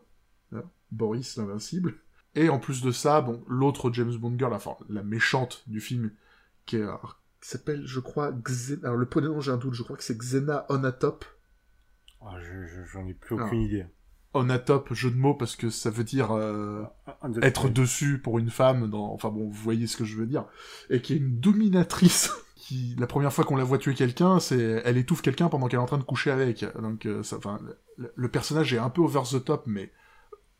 [0.52, 1.96] Hein, Boris l'invincible.
[2.36, 6.12] Et en plus de ça, bon, l'autre James Bond girl, enfin la méchante du film,
[6.66, 6.86] qui est
[7.44, 8.88] qui s'appelle, je crois, Xena...
[8.88, 11.26] Alors, le prénom, j'ai un doute, je crois que c'est Xena Onatop.
[12.22, 12.28] Oh,
[12.94, 13.86] J'en ai plus aucune idée.
[14.34, 16.84] Onatop, jeu de mots, parce que ça veut dire euh,
[17.42, 19.14] être dessus pour une femme, dans...
[19.14, 20.46] enfin bon, vous voyez ce que je veux dire.
[20.90, 24.82] Et qui est une dominatrice, qui, la première fois qu'on la voit tuer quelqu'un, c'est
[24.86, 26.66] elle étouffe quelqu'un pendant qu'elle est en train de coucher avec.
[26.82, 27.60] Donc, euh, ça, enfin,
[27.98, 29.92] le, le personnage est un peu over the top, mais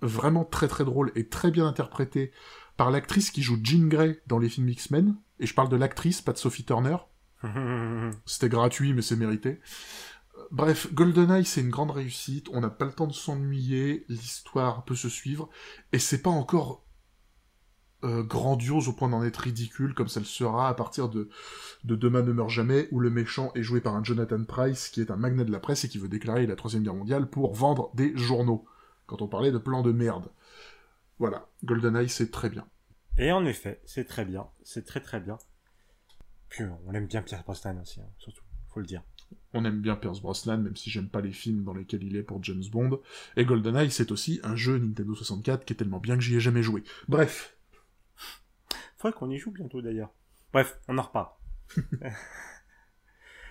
[0.02, 2.32] vraiment très très drôle et très bien interprété
[2.78, 6.22] par l'actrice qui joue Jean Grey dans les films X-Men, et je parle de l'actrice,
[6.22, 6.98] pas de Sophie Turner.
[8.26, 9.60] C'était gratuit, mais c'est mérité.
[10.52, 14.96] Bref, GoldenEye, c'est une grande réussite, on n'a pas le temps de s'ennuyer, l'histoire peut
[14.96, 15.50] se suivre,
[15.92, 16.84] et c'est pas encore
[18.04, 21.30] euh, grandiose au point d'en être ridicule, comme ça le sera à partir de,
[21.84, 25.02] de Demain ne meurt jamais, où le méchant est joué par un Jonathan Price, qui
[25.02, 27.54] est un magnat de la presse et qui veut déclarer la Troisième Guerre mondiale pour
[27.54, 28.66] vendre des journaux,
[29.06, 30.32] quand on parlait de plans de merde.
[31.20, 32.68] Voilà, GoldenEye, c'est très bien.
[33.18, 35.38] Et en effet, c'est très bien, c'est très très bien.
[36.50, 39.04] Puis on aime bien Pierce Brosnan aussi, hein, surtout, faut le dire.
[39.54, 42.24] On aime bien Pierce Brosnan, même si j'aime pas les films dans lesquels il est
[42.24, 43.02] pour James Bond.
[43.38, 46.40] Et GoldenEye, c'est aussi un jeu Nintendo 64 qui est tellement bien que j'y ai
[46.40, 46.84] jamais joué.
[47.08, 47.56] Bref.
[48.98, 50.12] Faudrait qu'on y joue bientôt d'ailleurs.
[50.54, 51.30] Bref, on en reparle.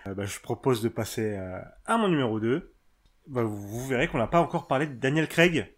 [0.07, 2.73] euh, bah, je propose de passer euh, à mon numéro 2.
[3.29, 5.75] Bah, vous, vous verrez qu'on n'a pas encore parlé de Daniel Craig.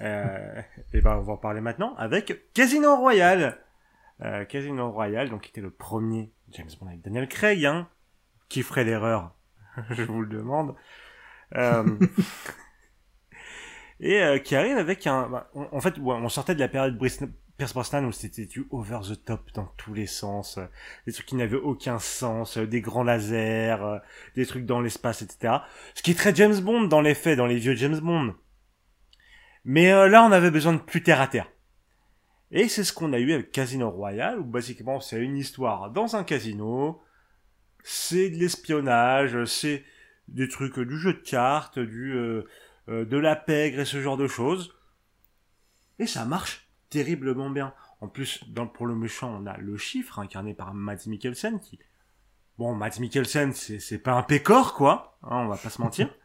[0.00, 0.60] Euh,
[0.92, 3.58] et ben on va en parler maintenant avec Casino Royale.
[4.48, 7.88] Casino Royale, donc qui était le premier James Bond avec Daniel Craig, hein,
[8.48, 9.34] qui ferait l'erreur,
[9.90, 10.74] je vous le demande.
[11.56, 11.84] Euh,
[14.00, 15.28] et euh, qui arrive avec un.
[15.28, 16.98] bah, on- en fait, ouais, on sortait de la période
[17.56, 20.66] Pierce Brosnan où c'était du over the top dans tous les sens, euh,
[21.06, 23.98] des trucs qui n'avaient aucun sens, euh, des grands lasers, euh,
[24.34, 25.54] des trucs dans l'espace, etc.
[25.94, 28.34] Ce qui est très James Bond dans les faits, dans les vieux James Bond.
[29.64, 31.50] Mais là, on avait besoin de plus terre à terre.
[32.50, 36.16] Et c'est ce qu'on a eu avec Casino Royale, où basiquement c'est une histoire dans
[36.16, 37.00] un casino,
[37.84, 39.84] c'est de l'espionnage, c'est
[40.28, 42.44] des trucs du jeu de cartes, du euh,
[42.90, 44.74] euh, de la pègre et ce genre de choses.
[45.98, 47.74] Et ça marche terriblement bien.
[48.00, 51.78] En plus, dans, pour le méchant, on a le chiffre incarné par Mads Mikkelsen qui,
[52.58, 56.10] bon, Mads Mikkelsen, c'est c'est pas un pécor quoi, hein, on va pas se mentir.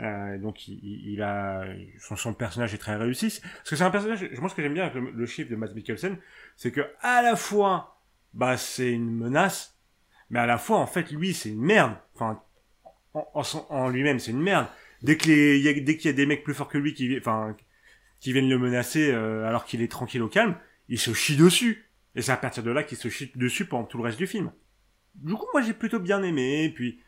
[0.00, 1.64] Euh, donc il, il- a
[2.00, 3.40] son, son personnage est très réussi.
[3.40, 4.28] Parce que c'est un personnage.
[4.40, 6.18] Moi, ce que j'aime bien avec le, le chiffre de Mads Mikkelsen,
[6.56, 8.02] c'est que à la fois,
[8.34, 9.75] bah c'est une menace,
[10.30, 11.94] mais à la fois en fait lui c'est une merde.
[12.14, 12.42] Enfin,
[13.14, 14.66] en, en, en lui-même c'est une merde.
[15.02, 16.94] Dès que les, y a- dès qu'il y a des mecs plus forts que lui
[16.94, 17.56] qui, enfin,
[18.20, 20.56] qui viennent le menacer euh, alors qu'il est tranquille au calme,
[20.88, 21.84] il se chie dessus.
[22.14, 24.26] Et c'est à partir de là qu'il se chie dessus pendant tout le reste du
[24.26, 24.50] film.
[25.14, 26.64] Du coup, moi j'ai plutôt bien aimé.
[26.64, 27.00] Et puis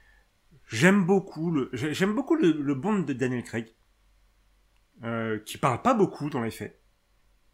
[0.68, 3.74] j'aime beaucoup le, j'ai- j'aime beaucoup le, le Bond de Daniel Craig,
[5.04, 6.80] euh, qui parle pas beaucoup dans les faits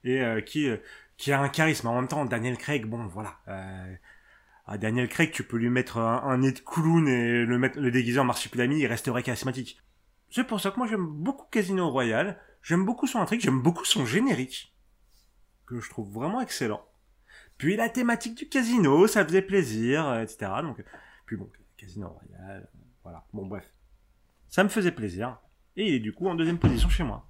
[0.03, 0.77] et euh, qui euh,
[1.16, 1.87] qui a un charisme.
[1.87, 3.38] En même temps, Daniel Craig, bon voilà.
[3.48, 3.94] Euh,
[4.66, 7.79] à Daniel Craig, tu peux lui mettre un, un nez de clown et le mettre
[7.79, 9.79] le déguiser en marsupilami, il resterait charismatique.
[10.31, 13.85] C'est pour ça que moi j'aime beaucoup Casino Royale, j'aime beaucoup son intrigue, j'aime beaucoup
[13.85, 14.74] son générique,
[15.66, 16.85] que je trouve vraiment excellent.
[17.59, 20.50] Puis la thématique du casino, ça faisait plaisir, etc.
[20.62, 20.83] Donc,
[21.27, 22.68] puis bon, Casino Royale,
[23.03, 23.24] voilà.
[23.33, 23.70] Bon bref,
[24.48, 25.38] ça me faisait plaisir.
[25.77, 27.29] Et il est du coup en deuxième position chez moi.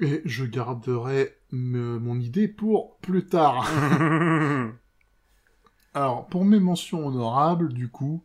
[0.00, 3.68] Et je garderai me- mon idée pour plus tard.
[5.98, 8.22] Alors, pour mes mentions honorables, du coup,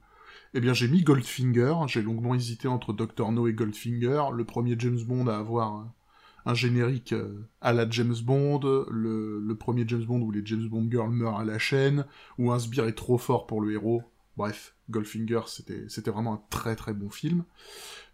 [0.54, 1.74] eh bien, j'ai mis Goldfinger.
[1.88, 3.32] J'ai longuement hésité entre Dr.
[3.32, 4.26] No et Goldfinger.
[4.32, 5.92] Le premier James Bond à avoir
[6.46, 8.60] un, générique euh, à la James Bond.
[8.92, 12.06] Le, le premier James Bond où les James Bond girls meurent à la chaîne.
[12.38, 14.04] Où un sbire est trop fort pour le héros.
[14.38, 17.44] Bref, Goldfinger, c'était vraiment un très très bon film.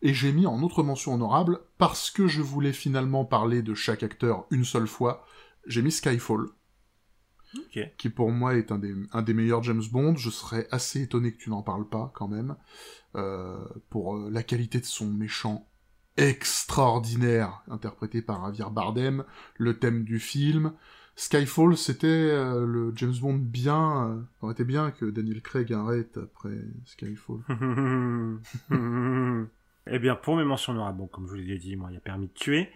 [0.01, 4.03] Et j'ai mis en autre mention honorable, parce que je voulais finalement parler de chaque
[4.03, 5.25] acteur une seule fois,
[5.65, 6.47] j'ai mis Skyfall
[7.97, 10.15] qui pour moi est un des, un des meilleurs James Bond.
[10.15, 12.55] Je serais assez étonné que tu n'en parles pas quand même,
[13.15, 13.57] euh,
[13.89, 15.67] pour euh, la qualité de son méchant
[16.17, 19.23] extraordinaire, interprété par Javier Bardem,
[19.57, 20.73] le thème du film.
[21.15, 24.07] Skyfall, c'était euh, le James Bond bien...
[24.07, 27.41] Euh, ça aurait été bien que Daniel Craig arrête après Skyfall.
[29.87, 31.97] eh bien, pour mes mentions honorables, bon, comme je vous l'ai dit, moi, il y
[31.97, 32.69] a permis de tuer.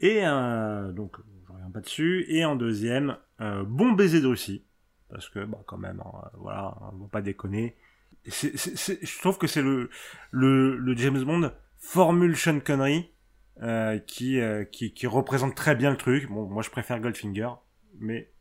[0.00, 2.24] Et euh, donc, je reviens pas dessus.
[2.28, 4.64] Et en deuxième, bon baiser de Russie.
[5.08, 7.76] Parce que, bah, quand même, hein, voilà, on va pas déconner.
[8.26, 8.56] C'est-
[9.04, 9.90] je trouve que c'est le,
[10.30, 13.10] le, le James Bond formule Sean Connery
[13.62, 16.28] euh, qui, euh, qui, qui représente très bien le truc.
[16.28, 17.50] Bon, moi, je préfère Goldfinger,
[17.98, 18.32] mais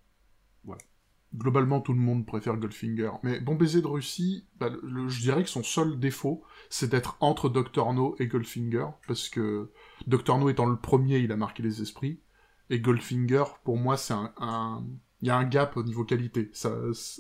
[1.36, 3.10] Globalement, tout le monde préfère Goldfinger.
[3.23, 4.69] Mais Bon Baiser de Russie, bah,
[5.08, 7.91] je dirais que son seul défaut, c'est d'être entre Dr.
[7.93, 9.71] No et Goldfinger, parce que
[10.06, 10.38] Dr.
[10.38, 12.19] No étant le premier, il a marqué les esprits,
[12.73, 14.33] et Goldfinger, pour moi, c'est un...
[14.38, 14.86] un-
[15.21, 16.49] Il y a un gap au niveau qualité.
[16.53, 16.75] Ça,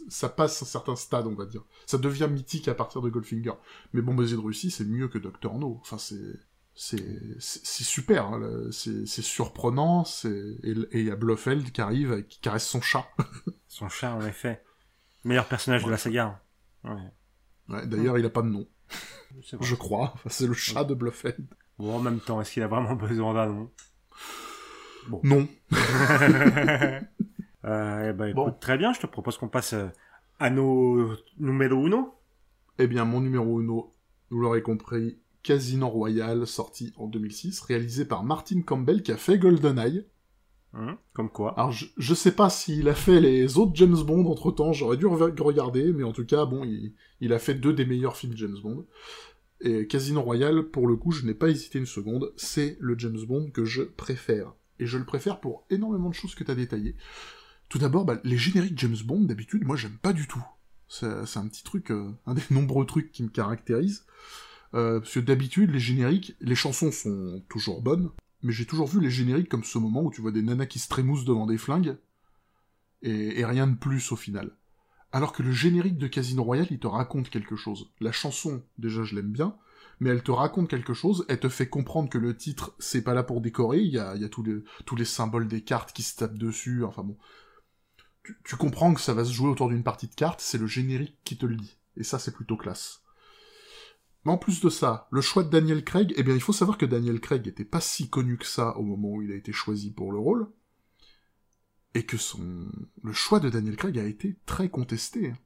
[0.09, 1.63] ça passe un certain stade, on va dire.
[1.85, 3.53] Ça devient mythique à partir de Goldfinger.
[3.93, 5.53] Mais Bon Baiser de Russie, c'est mieux que Dr.
[5.57, 5.77] No.
[5.81, 6.35] Enfin, c'est...
[6.75, 12.67] C'est super, hein, c'est surprenant, et il y a Blofeld qui arrive et qui caresse
[12.67, 13.05] son chat.
[13.67, 14.63] son chat, en effet.
[15.23, 16.41] Meilleur personnage de la saga.
[16.83, 16.95] hein.
[17.69, 17.75] Ouais.
[17.75, 18.67] Ouais, D'ailleurs, il a pas de nom,
[19.61, 20.11] je crois.
[20.15, 21.45] Enfin, c'est le chat de Blofeld.
[21.77, 23.71] Bon, en même temps, est-ce qu'il a vraiment besoin d'un nom?
[25.23, 25.47] Non.
[27.65, 28.53] euh, eh ben, écoute, Bon.
[28.59, 29.87] très bien, je te propose qu'on passe euh,
[30.39, 32.13] à nos numéro uno.
[32.79, 33.91] Eh bien, mon numéro uno,
[34.29, 39.37] vous l'aurez compris, Casino Royale, sorti en 2006, réalisé par Martin Campbell, qui a fait
[39.37, 40.05] GoldenEye.
[40.75, 41.53] Hein, comme quoi.
[41.59, 45.05] Alors, je, je sais pas s'il a fait les autres James Bond entre-temps, j'aurais dû
[45.05, 48.35] re- regarder, mais en tout cas, bon, il, il a fait deux des meilleurs films
[48.35, 48.87] James Bond.
[49.61, 53.19] Et Casino Royale, pour le coup, je n'ai pas hésité une seconde, c'est le James
[53.27, 54.55] Bond que je préfère.
[54.79, 56.95] Et je le préfère pour énormément de choses que tu as détaillées.
[57.69, 60.43] Tout d'abord, bah, les génériques James Bond, d'habitude, moi, j'aime pas du tout.
[60.87, 64.05] C'est c'est un petit truc, euh, un des nombreux trucs qui me caractérise.
[64.73, 68.99] Euh, parce que d'habitude, les génériques, les chansons sont toujours bonnes, mais j'ai toujours vu
[68.99, 71.57] les génériques comme ce moment où tu vois des nanas qui se trémoussent devant des
[71.57, 71.97] flingues,
[73.03, 74.51] et, et rien de plus au final.
[75.11, 77.91] Alors que le générique de Casino Royale, il te raconte quelque chose.
[77.99, 79.55] La chanson, déjà, je l'aime bien,
[79.99, 83.13] mais elle te raconte quelque chose, elle te fait comprendre que le titre, c'est pas
[83.13, 84.43] là pour décorer, il y a, tous,
[84.95, 87.17] les, symboles des cartes qui se tapent dessus, enfin bon.
[88.45, 91.17] Tu, comprends que ça va se jouer autour d'une partie de cartes, c'est le générique
[91.25, 91.77] qui te le dit.
[91.97, 93.01] Et ça, c'est plutôt classe.
[94.25, 96.77] Mais en plus de ça, le choix de Daniel Craig, eh bien, il faut savoir
[96.77, 99.51] que Daniel Craig était pas si connu que ça au moment où il a été
[99.51, 100.47] choisi pour le rôle.
[101.95, 102.71] Et que son,
[103.03, 105.31] le choix de Daniel Craig a été très contesté.
[105.31, 105.37] hein.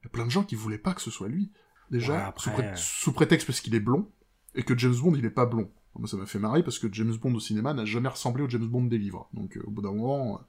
[0.00, 1.52] Il y a plein de gens qui voulaient pas que ce soit lui.
[1.90, 4.08] Déjà, Ouais, après- sous, pré- sous prétexte parce qu'il est blond,
[4.54, 5.70] et que James Bond, il est pas blond.
[5.98, 8.48] Moi, ça m'a fait marrer parce que James Bond au cinéma n'a jamais ressemblé au
[8.48, 9.28] James Bond des livres.
[9.32, 10.40] Donc, euh, au bout d'un moment,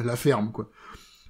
[0.00, 0.70] euh, la ferme, quoi.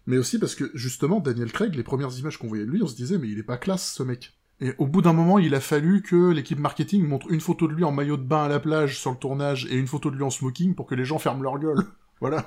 [0.06, 2.86] Mais aussi parce que, justement, Daniel Craig, les premières images qu'on voyait de lui, on
[2.88, 4.36] se disait, mais il est pas classe, ce mec.
[4.60, 7.72] Et au bout d'un moment, il a fallu que l'équipe marketing montre une photo de
[7.72, 10.16] lui en maillot de bain à la plage sur le tournage et une photo de
[10.16, 11.84] lui en smoking pour que les gens ferment leur gueule.
[12.20, 12.46] Voilà.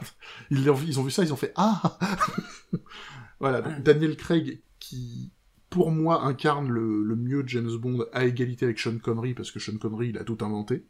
[0.51, 1.97] Ils, ont vu ça, ils ont fait Ah
[3.41, 3.61] Voilà.
[3.61, 5.31] donc Daniel Craig, qui,
[5.75, 9.77] pour moi, incarne le, mieux James Bond à égalité avec Sean Connery, parce que Sean
[9.77, 10.85] Connery, il a tout inventé.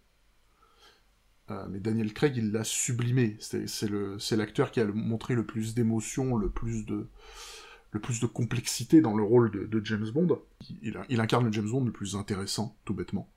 [1.49, 3.35] Euh, mais Daniel Craig, il l'a sublimé.
[3.39, 7.07] C'est l'acteur qui a montré le plus d'émotion, le plus de
[7.93, 10.39] le plus de complexité dans le rôle de, James Bond.
[10.83, 13.27] Il, incarne le James Bond le plus intéressant, tout bêtement.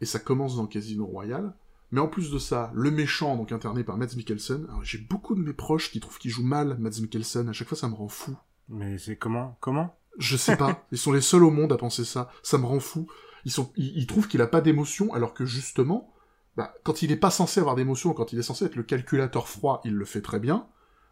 [0.00, 1.54] Et ça commence dans Casino Royale.
[1.92, 5.42] Mais en plus de ça, le méchant, donc interné par Mads Mikkelsen, j'ai beaucoup de
[5.42, 8.08] mes proches qui trouvent qu'il joue mal Mads Mikkelsen, à chaque fois ça me rend
[8.08, 8.36] fou.
[8.68, 9.56] Mais c'est comment?
[9.60, 9.99] Comment?
[10.18, 12.80] Je sais pas, ils sont les seuls au monde à penser ça, ça me rend
[12.80, 13.06] fou.
[13.44, 16.12] Ils, sont, ils, ils trouvent qu'il a pas d'émotion, alors que justement,
[16.56, 19.48] bah, quand il est pas censé avoir d'émotion, quand il est censé être le calculateur
[19.48, 20.66] froid, il le fait très bien,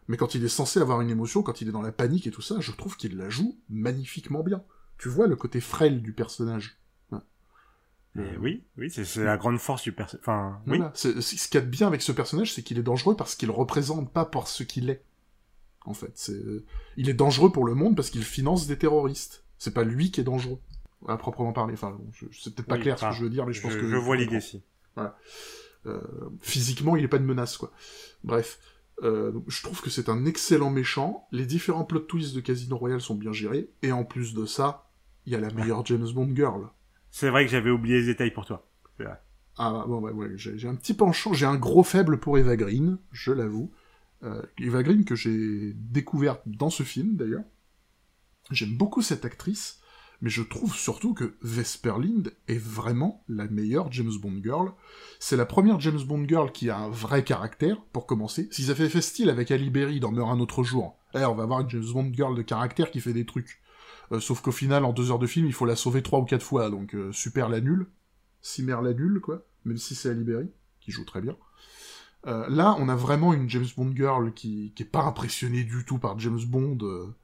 [0.08, 2.30] mais quand il est censé avoir une émotion, quand il est dans la panique et
[2.30, 4.62] tout ça, je trouve qu'il la joue magnifiquement bien.
[4.98, 6.78] Tu vois le côté frêle du personnage.
[7.12, 7.18] Ouais.
[8.14, 10.22] Mais Euh, oui, oui, c'est c'est la grande force du personnage.
[10.22, 10.78] Enfin, oui.
[10.78, 10.92] Voilà.
[10.94, 13.50] Ce qu'il y a de bien avec ce personnage, c'est qu'il est dangereux parce qu'il
[13.50, 15.04] représente pas pour ce qu'il est.
[15.88, 16.40] En fait, c'est,
[16.96, 19.44] il est dangereux pour le monde parce qu'il finance des terroristes.
[19.58, 20.58] C'est pas lui qui est dangereux,
[21.08, 21.74] à proprement parler.
[21.74, 23.58] Enfin, bon, je- c'est peut-être pas Oui, clair ce que je veux dire, mais je
[23.58, 24.62] Je, pense que je vois l'idée si.
[25.86, 26.00] euh,
[26.40, 27.72] physiquement, il est pas une menace, quoi.
[28.24, 28.58] Bref,
[29.02, 31.26] euh, je trouve que c'est un excellent méchant.
[31.32, 34.90] Les différents plot twists de Casino Royale sont bien gérés, et en plus de ça,
[35.26, 36.68] il y a la meilleure James Bond girl.
[37.10, 38.66] C'est vrai que j'avais oublié les détails pour toi.
[38.98, 39.20] C'est vrai.
[39.56, 42.56] Ah bon, ouais, ouais, j'ai j'ai un petit penchant, j'ai un gros faible pour Eva
[42.56, 43.72] Green, je l'avoue.
[44.24, 47.44] Euh, Eva Green que j'ai découverte dans ce film d'ailleurs.
[48.50, 49.80] J'aime beaucoup cette actrice,
[50.20, 54.72] mais je trouve surtout que Vesper Lind est vraiment la meilleure James Bond girl.
[55.20, 58.48] C'est la première James Bond girl qui a un vrai caractère, pour commencer.
[58.50, 61.44] S'ils avaient fait style avec Ali Berry dans Meurt un autre jour, eh, on va
[61.44, 63.60] avoir une James Bond girl de caractère qui fait des trucs.
[64.12, 66.24] Euh, sauf qu'au final, en deux heures de film, il faut la sauver trois ou
[66.24, 67.86] quatre fois, donc euh, super la nulle.
[68.40, 69.44] Cimer la nulle, quoi.
[69.64, 70.48] Même si c'est Ali Berry,
[70.80, 71.36] qui joue très bien.
[72.26, 75.84] Euh, là, on a vraiment une James Bond girl qui, qui est pas impressionnée du
[75.84, 77.14] tout par James Bond, euh,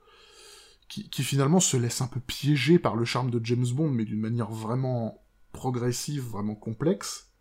[0.89, 4.21] qui, finalement se laisse un peu piéger par le charme de James Bond, mais d'une
[4.21, 7.33] manière vraiment progressive, vraiment complexe.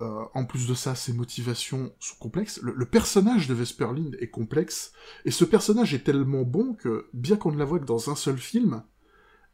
[0.00, 2.60] Euh, en plus de ça, ses motivations sont complexes.
[2.60, 4.92] Le, personnage de Vesper Lind est complexe,
[5.24, 8.16] et ce personnage est tellement bon que, bien qu'on ne la voit que dans un
[8.16, 8.82] seul film,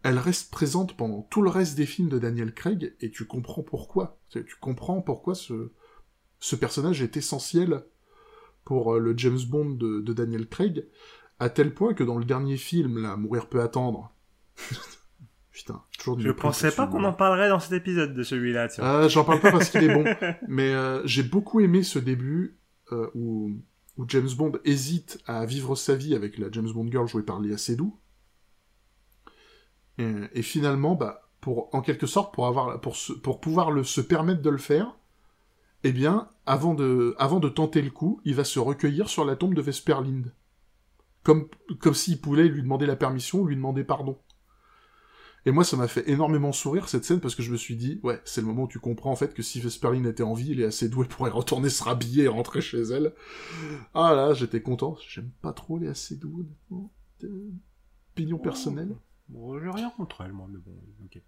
[0.02, 3.62] elle reste présente pendant tout le reste des films de Daniel Craig, et tu comprends
[3.62, 4.18] pourquoi.
[4.30, 5.72] Tu comprends pourquoi ce,
[6.40, 7.84] ce personnage est essentiel
[8.64, 10.86] pour euh, le James Bond de, de Daniel Craig,
[11.40, 14.12] à tel point que dans le dernier film, là, Mourir peut attendre...
[15.58, 18.68] Putain, toujours du Je pensais pas qu'on en parlerait dans cet épisode de celui-là.
[18.78, 20.04] Euh, J'en parle pas parce qu'il est bon,
[20.46, 22.60] mais euh, j'ai beaucoup aimé ce début
[22.92, 23.50] euh, où,
[23.96, 27.40] où James Bond hésite à vivre sa vie avec la James Bond girl jouée par
[27.40, 27.98] Léa Seydoux.
[29.98, 33.82] Et, et finalement, bah, pour, en quelque sorte, pour, avoir, pour, se, pour pouvoir le,
[33.82, 34.96] se permettre de le faire,
[35.84, 39.36] eh bien, avant de, avant de tenter le coup, il va se recueillir sur la
[39.36, 40.32] tombe de Vesper Lind.
[41.22, 41.48] Comme,
[41.80, 44.18] comme s'il pouvait lui demander la permission, lui demander pardon.
[45.46, 48.00] Et moi, ça m'a fait énormément sourire cette scène parce que je me suis dit,
[48.02, 50.50] ouais, c'est le moment où tu comprends en fait que si Vesperline était en vie,
[50.50, 53.14] il est assez doué pour y retourner se rhabiller et rentrer chez elle.
[53.94, 54.96] Ah là, j'étais content.
[55.08, 56.92] J'aime pas trop les assez doués, honnêtement.
[57.24, 57.50] Euh,
[58.12, 58.96] Opinion personnelle.
[59.28, 61.22] Bon, j'ai rien contre elle, moi, mais bon, ok.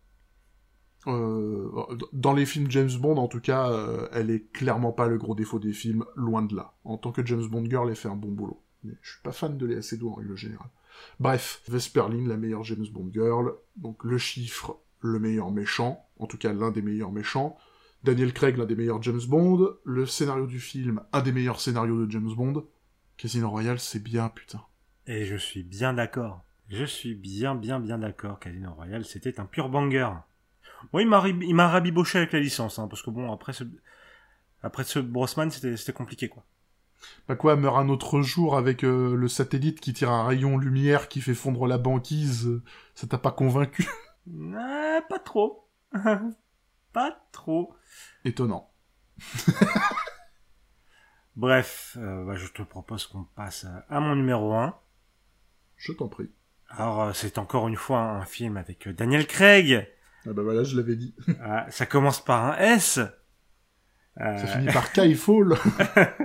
[1.07, 1.71] Euh,
[2.13, 5.35] dans les films James Bond, en tout cas, euh, elle est clairement pas le gros
[5.35, 6.75] défaut des films, loin de là.
[6.85, 8.63] En tant que James Bond girl, elle fait un bon boulot.
[8.85, 10.69] Mais je suis pas fan de Léa Seydoux en règle générale.
[11.19, 16.37] Bref, Vesperline, la meilleure James Bond girl, donc le chiffre, le meilleur méchant, en tout
[16.37, 17.57] cas l'un des meilleurs méchants,
[18.05, 22.05] Daniel Craig, l'un des meilleurs James Bond, le scénario du film, un des meilleurs scénarios
[22.05, 22.67] de James Bond,
[23.17, 24.63] Casino Royale, c'est bien, putain.
[25.07, 26.43] Et je suis bien d'accord.
[26.69, 28.39] Je suis bien, bien, bien d'accord.
[28.39, 30.09] Casino Royale, c'était un pur banger.
[30.93, 33.65] Moi, il m'a, rabiboché avec la licence, hein, parce que bon, après ce,
[34.63, 36.45] après ce Brosman, c'était, compliqué, quoi.
[37.27, 41.09] Bah quoi, meurt un autre jour avec euh, le satellite qui tire un rayon lumière
[41.09, 42.63] qui fait fondre la banquise, euh,
[42.95, 43.89] ça t'a pas convaincu?
[44.55, 45.67] Ah, pas trop.
[46.93, 47.75] pas trop.
[48.25, 48.71] Étonnant.
[51.37, 54.79] Bref, euh, bah, je te propose qu'on passe à, mon numéro 1.
[55.77, 56.31] Je t'en prie.
[56.69, 59.89] Alors, euh, c'est encore une fois un film avec euh, Daniel Craig.
[60.27, 61.15] Ah bah voilà, je l'avais dit.
[61.43, 62.99] Ah, ça commence par un S.
[64.21, 65.55] Euh, Ça finit par Skyfall.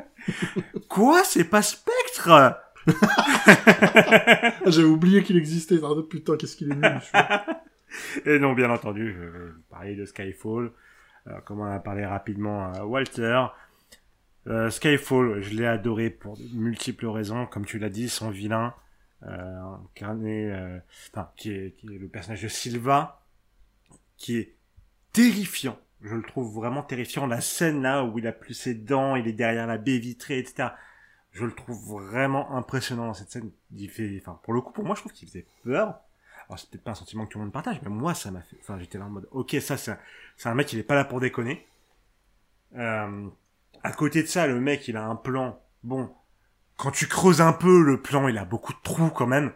[0.89, 1.23] Quoi?
[1.23, 2.29] C'est pas Spectre?
[2.29, 2.61] Ah,
[4.65, 5.79] J'avais oublié qu'il existait.
[5.83, 6.99] Ah, putain, qu'est-ce qu'il est nul.
[8.25, 10.71] Et non, bien entendu, je vais parler de Skyfall.
[11.25, 13.45] Alors, comme on a parlé rapidement à Walter,
[14.47, 17.45] euh, Skyfall, je l'ai adoré pour de multiples raisons.
[17.45, 18.73] Comme tu l'as dit, son vilain,
[19.25, 19.61] euh,
[19.95, 20.77] incarné, euh,
[21.13, 23.21] enfin, qui est, qui est le personnage de Silva,
[24.17, 24.55] qui est
[25.13, 25.77] terrifiant.
[26.01, 27.25] Je le trouve vraiment terrifiant.
[27.27, 30.37] La scène là où il a plus ses dents, il est derrière la baie vitrée,
[30.39, 30.69] etc.
[31.31, 33.49] Je le trouve vraiment impressionnant dans cette scène.
[33.75, 35.99] Il fait, enfin, pour le coup, pour moi, je trouve qu'il faisait peur.
[36.47, 38.41] Alors, c'est peut-être pas un sentiment que tout le monde partage, mais moi, ça m'a
[38.41, 39.97] fait, enfin, j'étais là en mode, ok, ça, c'est un,
[40.37, 41.65] c'est un mec, il est pas là pour déconner.
[42.77, 43.27] Euh,
[43.83, 45.59] à côté de ça, le mec, il a un plan.
[45.83, 46.13] Bon,
[46.77, 49.51] quand tu creuses un peu, le plan, il a beaucoup de trous quand même.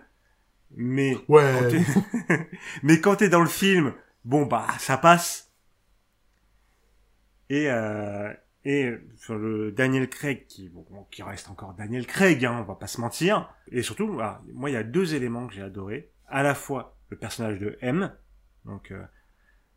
[0.76, 1.68] Mais quand Ouais.
[1.70, 2.50] t'es-
[2.84, 3.94] mais quand t'es dans le film,
[4.26, 5.52] bon bah ça passe.
[7.50, 8.34] Et euh,
[8.66, 12.76] et sur le Daniel Craig qui bon, qui reste encore Daniel Craig, hein, on va
[12.76, 13.54] pas se mentir.
[13.72, 16.12] Et surtout, voilà, moi il y a deux éléments que j'ai adoré.
[16.28, 18.16] À la fois le personnage de M,
[18.66, 19.04] donc euh,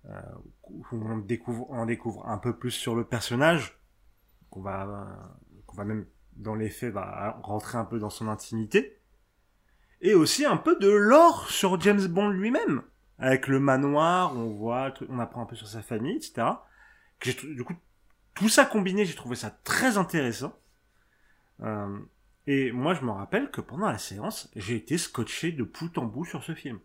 [0.06, 0.20] euh,
[0.92, 3.78] on découvre on découvre un peu plus sur le personnage,
[4.50, 5.32] qu'on va
[5.66, 9.02] qu'on va même dans les faits va rentrer un peu dans son intimité
[10.02, 12.82] et aussi un peu de lore sur James Bond lui-même.
[13.18, 16.46] Avec le manoir, on voit, on apprend un peu sur sa famille, etc.
[17.24, 17.74] Du coup,
[18.34, 20.58] tout ça combiné, j'ai trouvé ça très intéressant.
[21.62, 21.98] Euh,
[22.46, 26.04] et moi, je me rappelle que pendant la séance, j'ai été scotché de bout en
[26.04, 26.80] bout sur ce film.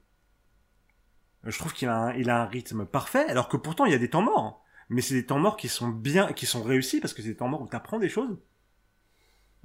[1.45, 4.09] Euh, Je trouve qu'il a, un, rythme parfait, alors que pourtant il y a des
[4.09, 4.45] temps morts.
[4.45, 4.57] hein.
[4.89, 7.35] Mais c'est des temps morts qui sont bien, qui sont réussis parce que c'est des
[7.35, 8.37] temps morts où t'apprends des choses.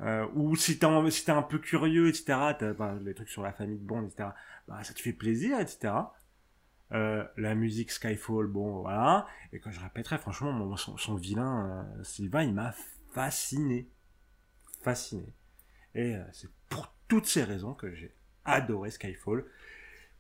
[0.01, 1.05] Euh, ou si t'es un,
[1.37, 2.25] un peu curieux, etc.,
[2.59, 4.31] t'as bah, les trucs sur la famille de Bond, etc.,
[4.67, 5.95] bah, ça te fait plaisir, etc.
[6.93, 9.27] Euh, la musique Skyfall, bon, voilà.
[9.53, 12.75] Et quand je répéterai, franchement, mon, son, son vilain, euh, Sylvain, il m'a
[13.13, 13.89] fasciné.
[14.83, 15.33] Fasciné.
[15.95, 18.15] Et euh, c'est pour toutes ces raisons que j'ai
[18.45, 19.45] adoré Skyfall.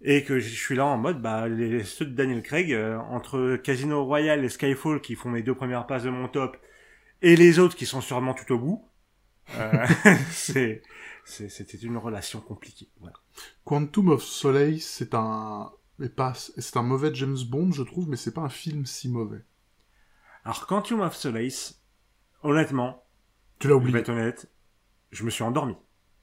[0.05, 3.57] Et que je suis là en mode, bah, les, ceux de Daniel Craig, euh, entre
[3.57, 6.57] Casino Royale et Skyfall qui font mes deux premières passes de mon top,
[7.21, 8.85] et les autres qui sont sûrement tout au bout,
[9.55, 9.87] euh,
[10.31, 10.83] c'est,
[11.25, 12.89] c'était une relation compliquée.
[13.01, 13.15] Voilà.
[13.65, 15.71] Quantum of Solace, c'est un...
[16.03, 16.35] mais pas...
[16.35, 19.43] C'est un mauvais James Bond, je trouve, mais c'est pas un film si mauvais.
[20.45, 21.81] Alors, Quantum of Solace,
[22.43, 23.05] honnêtement,
[23.61, 23.99] Tu l'as je vais oublié.
[24.01, 24.51] être honnête,
[25.13, 25.77] je me suis endormi.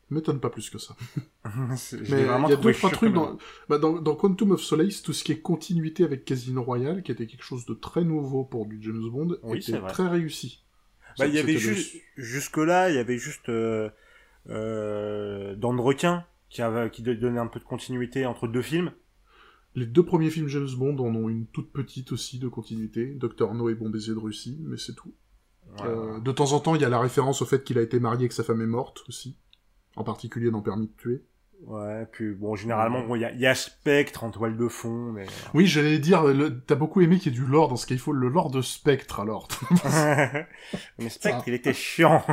[0.10, 0.96] M'étonne pas plus que ça.
[1.46, 3.38] Je Mais il y a deux, trois trucs dans...
[3.70, 4.02] Bah, dans...
[4.02, 7.44] dans Quantum of Solace, tout ce qui est continuité avec Casino Royale, qui était quelque
[7.44, 10.64] chose de très nouveau pour du James Bond, Oui, était très réussi.
[11.18, 13.90] Bah, il y avait le- juste, jusque-là, il y avait juste euh,
[14.50, 18.92] euh, Dans le requin qui, avait, qui donnait un peu de continuité entre deux films.
[19.76, 23.06] Les deux premiers films James Bond en ont une toute petite aussi de continuité.
[23.14, 25.14] Docteur No et Bon baiser de Russie, mais c'est tout.
[25.82, 28.00] Euh, de temps en temps, il y a la référence au fait qu'il a été
[28.00, 29.38] marié et que sa femme est morte aussi.
[29.96, 31.24] En particulier dans Permis de tuer.
[31.66, 35.12] Ouais, puis bon, généralement, bon, il y, a, y a Spectre en toile de fond,
[35.12, 35.28] mais...
[35.54, 36.24] Oui, j'allais dire,
[36.66, 39.50] t'as beaucoup aimé qu'il y ait du lore dans Skyfall, le lore de Spectre alors.
[40.98, 42.24] mais Spectre, il était chiant.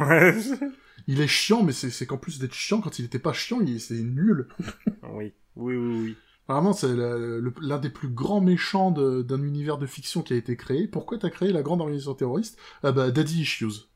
[1.08, 3.60] il est chiant, mais c'est c'est qu'en plus d'être chiant, quand il était pas chiant,
[3.60, 4.46] il- c'est nul.
[5.12, 6.16] oui, oui, oui, oui.
[6.48, 10.86] Vraiment, c'est l'un des plus grands méchants d'un univers de fiction qui a été créé.
[10.86, 12.58] Pourquoi t'as créé la grande organisation terroriste?
[12.84, 13.88] Ah bah, Daddy Issues.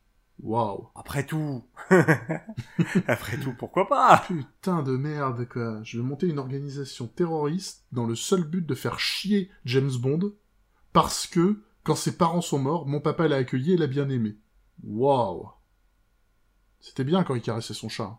[0.43, 0.89] Waouh.
[0.95, 1.65] Après tout,
[3.07, 4.25] après tout, pourquoi pas?
[4.27, 5.81] Putain de merde, quoi.
[5.83, 10.33] Je vais monter une organisation terroriste dans le seul but de faire chier James Bond
[10.93, 14.39] parce que, quand ses parents sont morts, mon papa l'a accueilli et l'a bien aimé.
[14.83, 15.51] Waouh.
[16.81, 18.19] C'était bien quand il caressait son chat.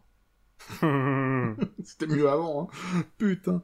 [1.84, 3.04] C'était mieux avant, hein.
[3.18, 3.64] Putain.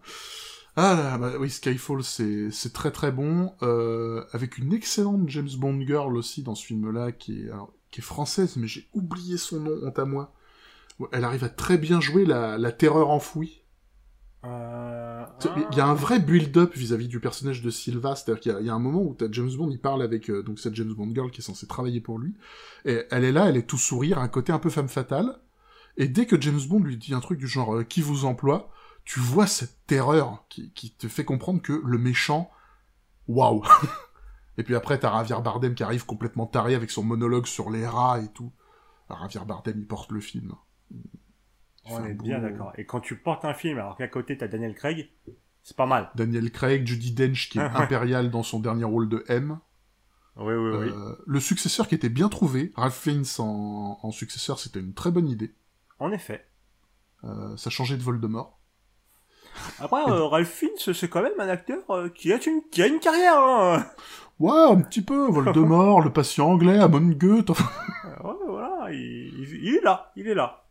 [0.79, 5.81] Ah là, bah oui, Skyfall, c'est très très bon, euh, avec une excellente James Bond
[5.81, 9.59] girl aussi dans ce film-là, qui est alors, qui est française, mais j'ai oublié son
[9.61, 10.33] nom, honte à moi.
[11.13, 13.63] Elle arrive à très bien jouer la, la terreur enfouie.
[14.45, 15.25] Euh,
[15.71, 18.59] Il y a un vrai build-up vis-à-vis du personnage de Silva, c'est-à-dire qu'il y a-
[18.61, 20.93] il y, a un moment où James Bond, il parle avec euh, donc cette James
[20.93, 22.35] Bond girl qui est censée travailler pour lui,
[22.85, 25.39] et elle est là, elle est tout sourire, un côté un peu femme fatale,
[25.97, 28.71] et dès que James Bond lui dit un truc du genre euh, qui vous emploie,
[29.07, 32.51] tu vois cette terreur qui, qui te fait comprendre que le méchant,
[33.29, 33.63] waouh.
[34.57, 37.87] et puis après t'as Javier Bardem qui arrive complètement taré avec son monologue sur les
[37.87, 38.51] rats et tout.
[39.09, 40.55] Javier Bardem il porte le film.
[40.91, 40.99] Il
[41.85, 42.73] On est bien d'accord.
[42.77, 45.09] Et quand tu portes un film alors qu'à côté t'as Daniel Craig,
[45.63, 46.11] c'est pas mal.
[46.15, 49.57] Daniel Craig, Judy Dench qui est impérial dans son dernier rôle de M.
[50.35, 50.89] Oui, oui, oui.
[50.89, 55.11] Euh, le successeur qui était bien trouvé, Ralph Fiennes en, en successeur, c'était une très
[55.11, 55.55] bonne idée.
[55.97, 56.45] En effet.
[57.23, 58.57] Euh, ça changeait de Voldemort.
[59.79, 62.87] Après, euh, Ralph Fiennes, c'est quand même un acteur euh, qui, a une, qui a
[62.87, 63.37] une carrière.
[63.37, 63.85] Hein.
[64.39, 65.27] Ouais, un petit peu.
[65.29, 67.49] Voldemort, le patient anglais, Amon Goethe.
[67.49, 67.69] enfin,
[68.23, 70.63] ouais, voilà, il, il- il est là, il est là.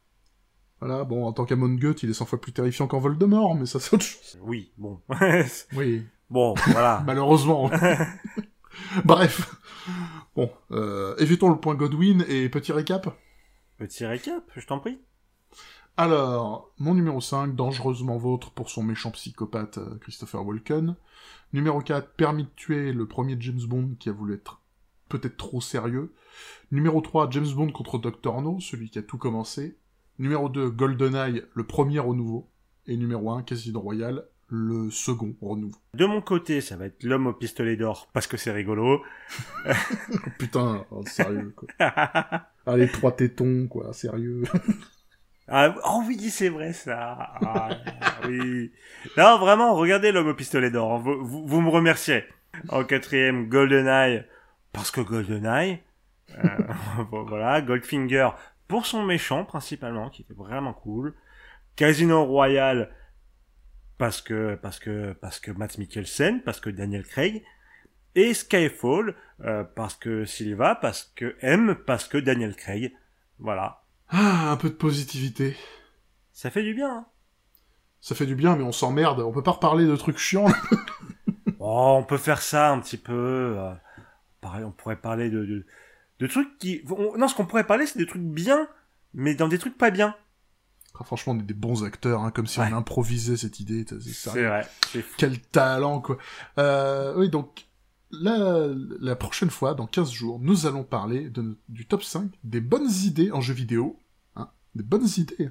[0.81, 3.67] Voilà, bon, en tant qu'Amon Goethe, il est 100 fois plus terrifiant qu'en Voldemort, mais
[3.67, 4.39] ça c'est autre chose.
[4.43, 5.01] Oui, bon.
[5.75, 7.03] Oui, bon, voilà.
[7.07, 7.71] malheureusement.
[9.05, 9.55] Bref.
[10.35, 13.09] Bon, euh, évitons le point Godwin et petit récap.
[13.79, 14.99] Petit récap, je t'en prie.
[15.99, 20.95] Alors, mon numéro 5, dangereusement vôtre pour son méchant psychopathe euh, Christopher Walken.
[21.55, 24.61] Numéro 4, permis de tuer le premier James Bond qui a voulu être
[25.09, 26.13] peut-être trop sérieux.
[26.71, 28.43] Numéro 3, James Bond contre Dr.
[28.43, 29.79] No, celui qui a tout commencé.
[30.19, 32.51] Numéro 2, GoldenEye, le premier renouveau.
[32.87, 35.79] Et numéro 1, Casino Royale, le second renouveau.
[35.95, 39.01] De mon côté, ça va être l'homme au pistolet d'or parce que c'est rigolo.
[40.39, 41.69] Putain, oh, sérieux, quoi.
[42.67, 44.43] Allez, trois tétons, quoi, sérieux.
[45.49, 47.35] Ah, oh oui, c'est vrai ça.
[47.45, 47.71] Ah,
[48.27, 48.73] oui.
[49.17, 50.99] Non, vraiment, regardez l'homme au pistolet d'or.
[50.99, 52.25] Vous, vous, vous me remerciez.
[52.71, 54.25] En quatrième, GoldenEye,
[54.73, 55.81] parce que GoldenEye.
[56.39, 56.49] Euh,
[57.11, 58.31] voilà, Goldfinger
[58.69, 61.15] pour son méchant principalement, qui était vraiment cool.
[61.77, 62.91] Casino Royale
[63.99, 67.43] parce que parce que parce que Matt Mikkelsen, parce que Daniel Craig.
[68.15, 72.95] Et Skyfall euh, parce que Silva, parce que M, parce que Daniel Craig.
[73.39, 73.83] Voilà.
[74.09, 75.57] Ah, un peu de positivité.
[76.33, 76.91] Ça fait du bien.
[76.99, 77.07] Hein.
[78.01, 79.21] Ça fait du bien, mais on s'emmerde.
[79.21, 80.47] On peut pas reparler de trucs chiants.
[81.59, 83.55] Oh, on peut faire ça un petit peu.
[83.59, 83.73] euh,
[84.41, 85.67] pareil, on pourrait parler de, de,
[86.21, 86.83] de trucs qui...
[86.91, 88.69] on- non, ce qu'on pourrait parler, c'est des trucs bien,
[89.15, 90.15] mais dans des trucs pas bien.
[91.01, 92.69] Ah, franchement, on est des bons acteurs, hein, comme si Ouais.
[92.71, 93.85] on improvisait cette idée.
[94.01, 94.69] c'est vrai.
[95.17, 96.19] Quel talent, quoi.
[96.59, 97.67] Euh, oui, donc,
[98.11, 98.69] la,
[99.01, 102.91] la prochaine fois, dans 15 jours, nous allons parler de, du top 5 des bonnes
[103.05, 104.01] idées en jeu vidéo.
[104.37, 105.51] Hein, des bonnes idées.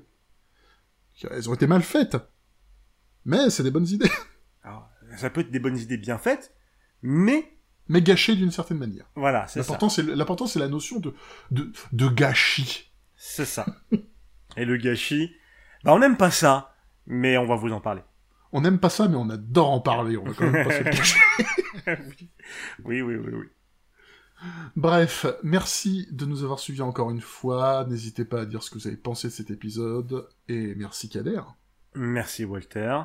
[1.30, 2.18] Elles ont été mal faites.
[3.26, 4.10] Mais c'est des bonnes idées.
[4.64, 6.54] Alors, ça peut être des bonnes idées bien faites,
[7.02, 9.06] mais Mais gâchées d'une certaine manière.
[9.16, 9.60] voilà, c'est ça.
[9.60, 11.14] L'important, c'est l'important, c'est la notion de,
[11.52, 12.92] de, de gâchis.
[13.16, 13.66] C'est ça.
[14.58, 15.32] Et le gâchis,
[15.84, 16.76] bah on n'aime pas ça,
[17.06, 18.02] mais on va vous en parler.
[18.56, 20.16] On n'aime pas ça, mais on adore en parler.
[20.16, 21.20] On va quand même pas se cacher.
[22.86, 23.46] oui, oui, oui, oui.
[24.78, 27.86] Bref, merci de nous avoir suivis encore une fois.
[27.90, 30.30] N'hésitez pas à dire ce que vous avez pensé de cet épisode.
[30.48, 31.42] Et merci Kader.
[31.96, 33.02] Merci Walter.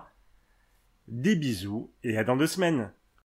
[1.09, 2.93] Des bisous et à dans deux semaines.